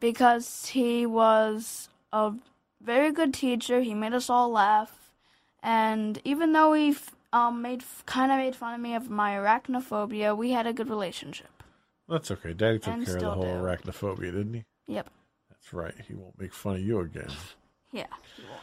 Because 0.00 0.66
he 0.66 1.06
was 1.06 1.88
a 2.12 2.32
very 2.84 3.10
good 3.12 3.32
teacher. 3.34 3.80
He 3.80 3.94
made 3.94 4.12
us 4.12 4.28
all 4.30 4.50
laugh. 4.50 5.10
And 5.62 6.20
even 6.24 6.52
though 6.52 6.74
he 6.74 6.90
f- 6.90 7.14
um, 7.32 7.62
made 7.62 7.82
kind 8.06 8.30
of 8.30 8.38
made 8.38 8.54
fun 8.54 8.74
of 8.74 8.80
me 8.80 8.94
of 8.94 9.08
my 9.10 9.32
arachnophobia, 9.32 10.36
we 10.36 10.50
had 10.50 10.66
a 10.66 10.72
good 10.72 10.90
relationship. 10.90 11.62
That's 12.08 12.30
okay. 12.30 12.52
Daddy 12.52 12.78
took 12.78 12.92
And 12.94 13.06
care 13.06 13.16
of 13.16 13.22
the 13.22 13.30
whole 13.30 13.42
do. 13.44 13.48
arachnophobia, 13.48 14.32
didn't 14.32 14.54
he? 14.54 14.64
Yep. 14.86 15.08
That's 15.48 15.72
right. 15.72 15.94
He 16.06 16.14
won't 16.14 16.38
make 16.38 16.52
fun 16.52 16.76
of 16.76 16.82
you 16.82 17.00
again. 17.00 17.30
Yeah. 17.92 18.06
he 18.36 18.42
won't. 18.42 18.60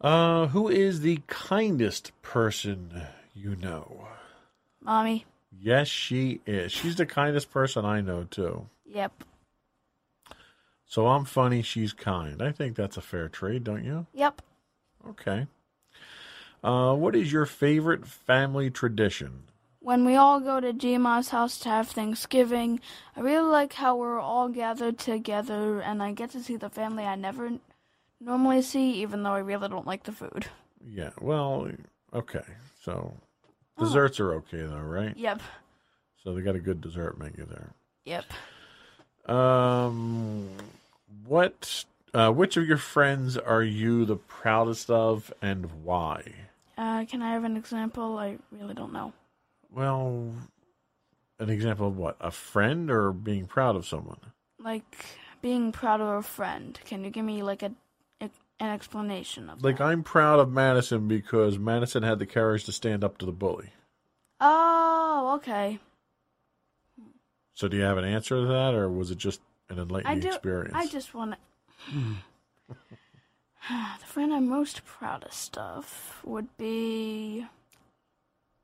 Uh, 0.00 0.46
who 0.48 0.68
is 0.68 1.02
the 1.02 1.20
kindest 1.26 2.10
person 2.22 3.02
you 3.34 3.54
know? 3.54 4.08
Mommy. 4.82 5.26
Yes, 5.56 5.88
she 5.88 6.40
is. 6.46 6.72
She's 6.72 6.96
the 6.96 7.04
kindest 7.06 7.50
person 7.50 7.84
I 7.84 8.00
know 8.00 8.24
too. 8.24 8.66
Yep. 8.86 9.12
So 10.90 11.06
I'm 11.06 11.24
funny, 11.24 11.62
she's 11.62 11.92
kind. 11.92 12.42
I 12.42 12.50
think 12.50 12.74
that's 12.74 12.96
a 12.96 13.00
fair 13.00 13.28
trade, 13.28 13.62
don't 13.62 13.84
you? 13.84 14.08
Yep. 14.12 14.42
Okay. 15.10 15.46
Uh, 16.64 16.96
what 16.96 17.14
is 17.14 17.32
your 17.32 17.46
favorite 17.46 18.04
family 18.08 18.70
tradition? 18.70 19.44
When 19.78 20.04
we 20.04 20.16
all 20.16 20.40
go 20.40 20.58
to 20.58 20.72
Gima's 20.72 21.28
house 21.28 21.60
to 21.60 21.68
have 21.68 21.88
Thanksgiving, 21.88 22.80
I 23.16 23.20
really 23.20 23.48
like 23.48 23.74
how 23.74 23.94
we're 23.94 24.18
all 24.18 24.48
gathered 24.48 24.98
together 24.98 25.80
and 25.80 26.02
I 26.02 26.10
get 26.10 26.30
to 26.30 26.42
see 26.42 26.56
the 26.56 26.68
family 26.68 27.04
I 27.04 27.14
never 27.14 27.52
normally 28.20 28.60
see, 28.60 28.90
even 28.94 29.22
though 29.22 29.34
I 29.34 29.38
really 29.38 29.68
don't 29.68 29.86
like 29.86 30.02
the 30.02 30.12
food. 30.12 30.46
Yeah, 30.84 31.10
well, 31.20 31.70
okay. 32.12 32.42
So 32.82 33.14
desserts 33.78 34.18
are 34.18 34.34
okay 34.34 34.62
though, 34.62 34.80
right? 34.80 35.16
Yep. 35.16 35.40
So 36.24 36.34
they 36.34 36.42
got 36.42 36.56
a 36.56 36.60
good 36.60 36.80
dessert 36.80 37.16
menu 37.16 37.46
there. 37.46 37.74
Yep. 38.06 38.24
Um, 39.32 40.48
what? 41.26 41.84
Uh, 42.12 42.30
which 42.32 42.56
of 42.56 42.66
your 42.66 42.76
friends 42.76 43.36
are 43.36 43.62
you 43.62 44.04
the 44.04 44.16
proudest 44.16 44.90
of, 44.90 45.32
and 45.40 45.84
why? 45.84 46.22
Uh, 46.76 47.04
can 47.04 47.22
I 47.22 47.32
have 47.32 47.44
an 47.44 47.56
example? 47.56 48.18
I 48.18 48.38
really 48.50 48.74
don't 48.74 48.92
know. 48.92 49.12
Well, 49.72 50.32
an 51.38 51.50
example 51.50 51.86
of 51.86 51.96
what? 51.96 52.16
A 52.20 52.30
friend 52.30 52.90
or 52.90 53.12
being 53.12 53.46
proud 53.46 53.76
of 53.76 53.86
someone? 53.86 54.18
Like 54.58 55.04
being 55.40 55.72
proud 55.72 56.00
of 56.00 56.08
a 56.08 56.22
friend. 56.22 56.78
Can 56.84 57.04
you 57.04 57.10
give 57.10 57.24
me 57.24 57.42
like 57.42 57.62
a, 57.62 57.72
an 58.20 58.30
explanation 58.60 59.48
of 59.48 59.62
Like 59.62 59.78
that? 59.78 59.84
I'm 59.84 60.02
proud 60.02 60.40
of 60.40 60.50
Madison 60.50 61.08
because 61.08 61.58
Madison 61.58 62.02
had 62.02 62.18
the 62.18 62.26
courage 62.26 62.64
to 62.64 62.72
stand 62.72 63.04
up 63.04 63.18
to 63.18 63.26
the 63.26 63.32
bully. 63.32 63.70
Oh, 64.40 65.34
okay. 65.36 65.78
So 67.54 67.68
do 67.68 67.76
you 67.76 67.82
have 67.84 67.98
an 67.98 68.04
answer 68.04 68.40
to 68.40 68.46
that, 68.46 68.74
or 68.74 68.88
was 68.88 69.10
it 69.10 69.18
just 69.18 69.40
an 69.70 69.78
I 69.78 69.82
enlightening 69.82 70.20
do. 70.20 70.28
experience? 70.28 70.74
I 70.74 70.86
just 70.86 71.14
want 71.14 71.34
to. 71.34 71.96
the 74.00 74.06
friend 74.06 74.32
I'm 74.32 74.48
most 74.48 74.84
proudest 74.84 75.56
of 75.58 76.20
would 76.24 76.56
be. 76.56 77.46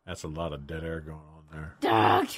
That's 0.06 0.22
a 0.22 0.28
lot 0.28 0.52
of 0.52 0.66
dead 0.66 0.84
air 0.84 1.00
going 1.00 1.18
on 1.18 1.44
there. 1.52 1.74
Doug. 1.80 2.28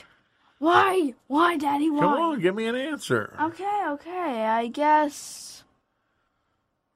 Why? 0.58 1.14
Why, 1.28 1.56
Daddy? 1.56 1.88
Why? 1.90 2.00
Come 2.00 2.12
on, 2.14 2.40
give 2.40 2.54
me 2.54 2.66
an 2.66 2.74
answer. 2.74 3.34
Okay, 3.40 3.84
okay. 3.90 4.44
I 4.44 4.66
guess 4.66 5.62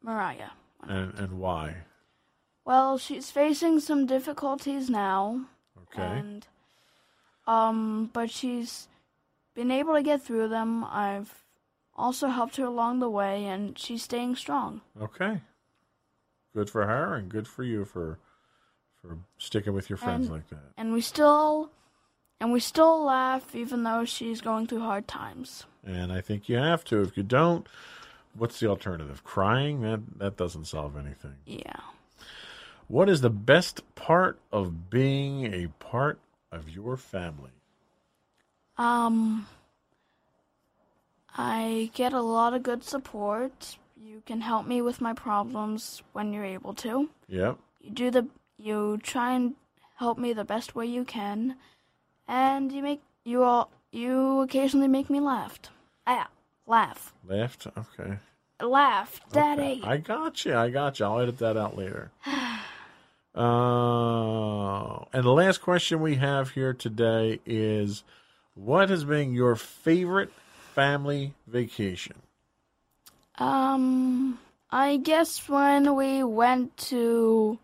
Mariah. 0.02 0.50
And 0.82 1.14
and 1.14 1.38
why? 1.38 1.76
Well, 2.64 2.98
she's 2.98 3.30
facing 3.30 3.80
some 3.80 4.06
difficulties 4.06 4.88
now, 4.90 5.42
Okay. 5.82 6.02
and 6.02 6.46
um, 7.46 8.11
but 8.12 8.30
she's 8.30 8.88
been 9.54 9.70
able 9.70 9.94
to 9.94 10.02
get 10.02 10.22
through 10.22 10.48
them. 10.48 10.85
I've 10.85 11.32
also 11.96 12.28
helped 12.28 12.57
her 12.57 12.64
along 12.64 13.00
the 13.00 13.11
way, 13.11 13.44
and 13.46 13.78
she's 13.78 14.02
staying 14.02 14.37
strong. 14.37 14.81
Okay. 15.00 15.40
Good 16.55 16.68
for 16.70 16.87
her, 16.87 17.14
and 17.14 17.28
good 17.31 17.48
for 17.48 17.64
you 17.64 17.85
for 17.85 18.18
for 19.00 19.18
sticking 19.38 19.72
with 19.72 19.90
your 19.90 19.96
friends 19.96 20.27
And- 20.29 20.37
like 20.37 20.48
that. 20.50 20.73
And 20.77 20.92
we 20.92 21.00
still, 21.00 21.71
and 22.40 22.52
we 22.52 22.60
still 22.60 23.02
laugh 23.02 23.54
even 23.54 23.83
though 23.83 24.04
she's 24.04 24.40
going 24.40 24.67
through 24.69 24.81
hard 24.81 25.08
times. 25.08 25.64
And 25.85 26.12
I 26.12 26.21
think 26.21 26.48
you 26.48 26.56
have 26.56 26.85
to. 26.85 27.00
If 27.00 27.17
you 27.17 27.25
don't, 27.25 27.67
what's 28.35 28.60
the 28.60 28.69
alternative? 28.69 29.25
Crying? 29.25 29.81
That 29.81 30.19
that 30.19 30.37
doesn't 30.37 30.67
solve 30.67 30.96
anything. 30.96 31.37
Yeah. 31.46 31.81
What 32.87 33.08
is 33.08 33.23
the 33.23 33.31
best 33.31 33.83
part 33.94 34.38
of 34.52 34.90
being 34.90 35.52
a 35.52 35.69
part 35.81 36.21
of 36.52 36.69
your 36.69 36.96
family? 36.96 37.50
Um, 38.77 39.46
I 41.37 41.90
get 41.94 42.12
a 42.12 42.20
lot 42.20 42.54
of 42.54 42.62
good 42.62 42.85
support. 42.85 43.76
You 43.96 44.22
can 44.26 44.40
help 44.40 44.66
me 44.66 44.83
with 44.83 45.00
my 45.00 45.12
problems 45.14 46.02
when 46.12 46.33
you're 46.33 46.44
able 46.44 46.74
to. 46.74 47.08
Yep. 47.28 47.58
You 47.80 47.90
do 47.90 48.10
the 48.10 48.26
you 48.58 48.98
try 49.02 49.33
and 49.35 49.54
help 49.96 50.18
me 50.18 50.33
the 50.33 50.44
best 50.44 50.74
way 50.74 50.87
you 50.87 51.04
can, 51.04 51.56
and 52.28 52.70
you 52.70 52.83
make 52.83 53.02
you 53.24 53.42
all 53.42 53.70
you 53.90 54.40
occasionally 54.40 54.88
make 54.88 55.08
me 55.10 55.20
laugh. 55.20 55.58
Ah, 56.06 56.28
laugh, 56.66 57.12
Left? 57.26 57.66
Okay. 57.66 58.18
laugh, 58.60 59.20
Okay. 59.30 59.40
Daddy. 59.40 59.80
I 59.85 59.96
got 59.98 60.44
you. 60.44 60.56
I 60.56 60.70
got 60.70 60.98
you. 60.98 61.06
I'll 61.06 61.20
edit 61.20 61.38
that 61.38 61.56
out 61.56 61.76
later. 61.76 62.10
Uh, 63.35 65.04
and 65.14 65.24
the 65.24 65.33
last 65.33 65.62
question 65.62 66.00
we 66.02 66.16
have 66.16 66.50
here 66.50 66.74
today 66.74 67.40
is 67.46 68.04
what 68.54 68.90
has 68.90 69.04
been 69.04 69.33
your 69.33 69.56
favorite 69.56 70.30
family 70.75 71.35
vacation? 71.46 72.16
Um, 73.38 74.38
I 74.70 74.96
guess 74.96 75.48
when 75.48 75.94
we 75.96 76.23
went 76.23 76.77
to 76.88 77.58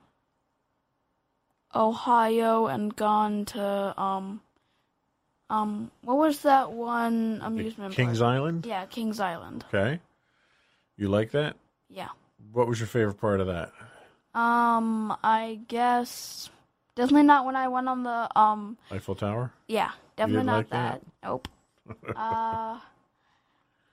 Ohio 1.75 2.67
and 2.67 2.95
gone 2.97 3.45
to 3.45 4.01
um 4.01 4.41
um 5.51 5.91
what 6.03 6.17
was 6.17 6.41
that 6.41 6.73
one 6.73 7.41
amusement 7.43 7.95
Kings 7.95 8.19
park? 8.19 8.31
Island? 8.31 8.67
Yeah, 8.67 8.87
Kings 8.87 9.21
Island. 9.21 9.65
Okay. 9.73 10.01
You 10.97 11.09
like 11.09 11.31
that? 11.33 11.57
Yeah. 11.89 12.09
What 12.53 12.67
was 12.67 12.81
your 12.81 12.89
favorite 12.89 13.21
part 13.21 13.41
of 13.41 13.47
that? 13.47 13.73
Um, 14.35 15.17
I 15.23 15.61
guess 15.69 16.51
definitely 16.95 17.25
not 17.25 17.45
when 17.45 17.57
I 17.57 17.69
went 17.69 17.89
on 17.89 18.03
the 18.03 18.39
um 18.39 18.77
Eiffel 18.91 19.15
Tower? 19.15 19.53
yeah, 19.69 19.91
definitely 20.17 20.45
not 20.45 20.57
like 20.57 20.71
that? 20.71 21.03
that. 21.23 21.29
Nope. 21.29 21.49
uh 22.17 22.79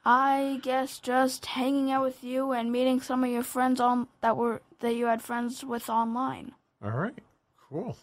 I 0.06 0.60
guess 0.62 0.99
just 0.99 1.47
hanging 1.47 1.91
out 1.91 2.03
with 2.03 2.24
you 2.24 2.51
and 2.51 2.72
meeting 2.72 3.01
some 3.01 3.24
of 3.24 3.32
your 3.32 3.43
friends 3.43 3.80
on 3.80 4.08
that 4.22 4.38
were 4.38 4.62
that 4.80 4.95
you 4.95 5.08
had 5.08 5.22
friends 5.22 5.64
with 5.64 5.89
online. 5.89 6.51
All 6.84 6.91
right. 6.91 7.18
Cool. 7.70 7.97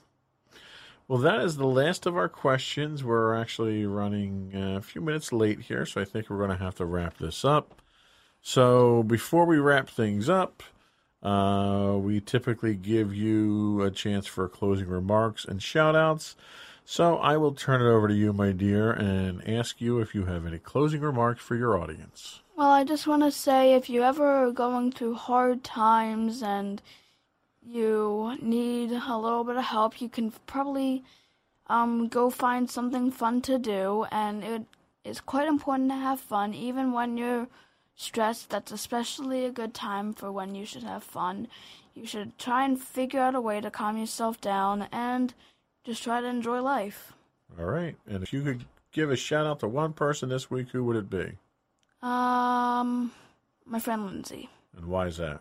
Well, 1.06 1.20
that 1.20 1.40
is 1.40 1.56
the 1.56 1.66
last 1.66 2.06
of 2.06 2.16
our 2.16 2.28
questions. 2.28 3.04
We're 3.04 3.34
actually 3.34 3.86
running 3.86 4.52
uh, 4.54 4.78
a 4.78 4.80
few 4.80 5.00
minutes 5.00 5.32
late 5.32 5.60
here, 5.60 5.84
so 5.84 6.00
I 6.00 6.04
think 6.04 6.28
we're 6.28 6.38
going 6.38 6.56
to 6.56 6.64
have 6.64 6.74
to 6.76 6.86
wrap 6.86 7.18
this 7.18 7.44
up. 7.44 7.80
So, 8.40 9.02
before 9.02 9.44
we 9.44 9.58
wrap 9.58 9.88
things 9.88 10.28
up, 10.28 10.62
uh, 11.22 11.96
we 12.00 12.20
typically 12.20 12.74
give 12.74 13.14
you 13.14 13.82
a 13.82 13.90
chance 13.90 14.26
for 14.26 14.48
closing 14.48 14.88
remarks 14.88 15.44
and 15.44 15.62
shout 15.62 15.94
outs. 15.94 16.34
So, 16.84 17.16
I 17.18 17.36
will 17.36 17.54
turn 17.54 17.80
it 17.80 17.88
over 17.88 18.08
to 18.08 18.14
you, 18.14 18.32
my 18.32 18.52
dear, 18.52 18.92
and 18.92 19.46
ask 19.48 19.80
you 19.80 20.00
if 20.00 20.14
you 20.14 20.26
have 20.26 20.44
any 20.44 20.58
closing 20.58 21.00
remarks 21.00 21.42
for 21.42 21.54
your 21.56 21.78
audience. 21.78 22.40
Well, 22.56 22.70
I 22.70 22.84
just 22.84 23.06
want 23.06 23.22
to 23.22 23.30
say 23.30 23.74
if 23.74 23.88
you 23.88 24.02
ever 24.02 24.46
are 24.46 24.52
going 24.52 24.92
through 24.92 25.14
hard 25.14 25.64
times 25.64 26.42
and 26.42 26.82
you 27.64 28.36
need 28.42 28.92
a 28.92 29.16
little 29.16 29.44
bit 29.44 29.56
of 29.56 29.64
help, 29.64 30.00
you 30.00 30.08
can 30.08 30.32
probably 30.46 31.02
um, 31.68 32.08
go 32.08 32.28
find 32.28 32.68
something 32.68 33.10
fun 33.10 33.40
to 33.42 33.58
do. 33.58 34.06
And 34.10 34.44
it 34.44 34.62
is 35.04 35.20
quite 35.20 35.48
important 35.48 35.90
to 35.90 35.96
have 35.96 36.20
fun, 36.20 36.52
even 36.52 36.92
when 36.92 37.16
you're 37.16 37.48
stressed. 37.94 38.50
That's 38.50 38.72
especially 38.72 39.44
a 39.44 39.50
good 39.50 39.72
time 39.72 40.12
for 40.12 40.30
when 40.30 40.54
you 40.54 40.66
should 40.66 40.82
have 40.82 41.04
fun. 41.04 41.48
You 41.94 42.06
should 42.06 42.38
try 42.38 42.64
and 42.64 42.80
figure 42.80 43.20
out 43.20 43.34
a 43.34 43.40
way 43.40 43.60
to 43.60 43.70
calm 43.70 43.96
yourself 43.96 44.40
down 44.40 44.88
and 44.92 45.32
just 45.84 46.02
try 46.02 46.20
to 46.20 46.26
enjoy 46.26 46.60
life. 46.60 47.12
All 47.58 47.66
right. 47.66 47.96
And 48.06 48.22
if 48.22 48.32
you 48.32 48.42
could 48.42 48.64
give 48.92 49.10
a 49.10 49.16
shout 49.16 49.46
out 49.46 49.60
to 49.60 49.68
one 49.68 49.92
person 49.92 50.28
this 50.28 50.50
week, 50.50 50.68
who 50.70 50.84
would 50.84 50.96
it 50.96 51.10
be? 51.10 51.38
Um, 52.02 53.12
my 53.64 53.78
friend 53.78 54.06
Lindsay. 54.06 54.48
And 54.76 54.86
why 54.86 55.06
is 55.06 55.18
that? 55.18 55.40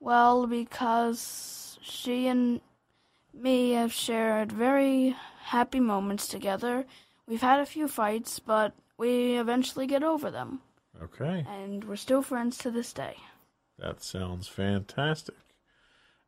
Well, 0.00 0.46
because 0.46 1.78
she 1.82 2.26
and 2.28 2.60
me 3.34 3.72
have 3.72 3.92
shared 3.92 4.52
very 4.52 5.16
happy 5.42 5.80
moments 5.80 6.28
together. 6.28 6.86
We've 7.26 7.40
had 7.40 7.60
a 7.60 7.66
few 7.66 7.88
fights, 7.88 8.38
but 8.38 8.72
we 8.96 9.36
eventually 9.38 9.86
get 9.86 10.02
over 10.02 10.30
them, 10.30 10.60
Okay. 11.02 11.44
and 11.48 11.84
we're 11.84 11.96
still 11.96 12.22
friends 12.22 12.58
to 12.58 12.70
this 12.70 12.92
day. 12.92 13.16
That 13.78 14.02
sounds 14.02 14.48
fantastic. 14.48 15.36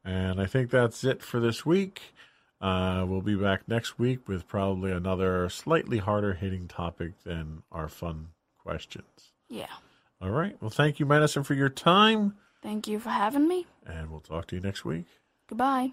And 0.04 0.40
I 0.40 0.46
think 0.46 0.70
that's 0.70 1.04
it 1.04 1.22
for 1.22 1.40
this 1.40 1.64
week. 1.66 2.14
Uh, 2.60 3.04
we'll 3.08 3.22
be 3.22 3.34
back 3.36 3.66
next 3.66 3.98
week 3.98 4.28
with 4.28 4.46
probably 4.46 4.92
another 4.92 5.48
slightly 5.48 5.98
harder 5.98 6.34
hitting 6.34 6.68
topic 6.68 7.22
than 7.24 7.62
our 7.72 7.88
fun 7.88 8.28
questions. 8.58 9.32
Yeah. 9.48 9.66
All 10.20 10.30
right. 10.30 10.56
Well, 10.60 10.70
thank 10.70 11.00
you, 11.00 11.06
Madison, 11.06 11.42
for 11.42 11.54
your 11.54 11.70
time. 11.70 12.34
Thank 12.62 12.86
you 12.86 13.00
for 13.00 13.08
having 13.08 13.48
me. 13.48 13.66
And 13.86 14.10
we'll 14.10 14.20
talk 14.20 14.46
to 14.48 14.56
you 14.56 14.60
next 14.60 14.84
week. 14.84 15.06
Goodbye. 15.48 15.92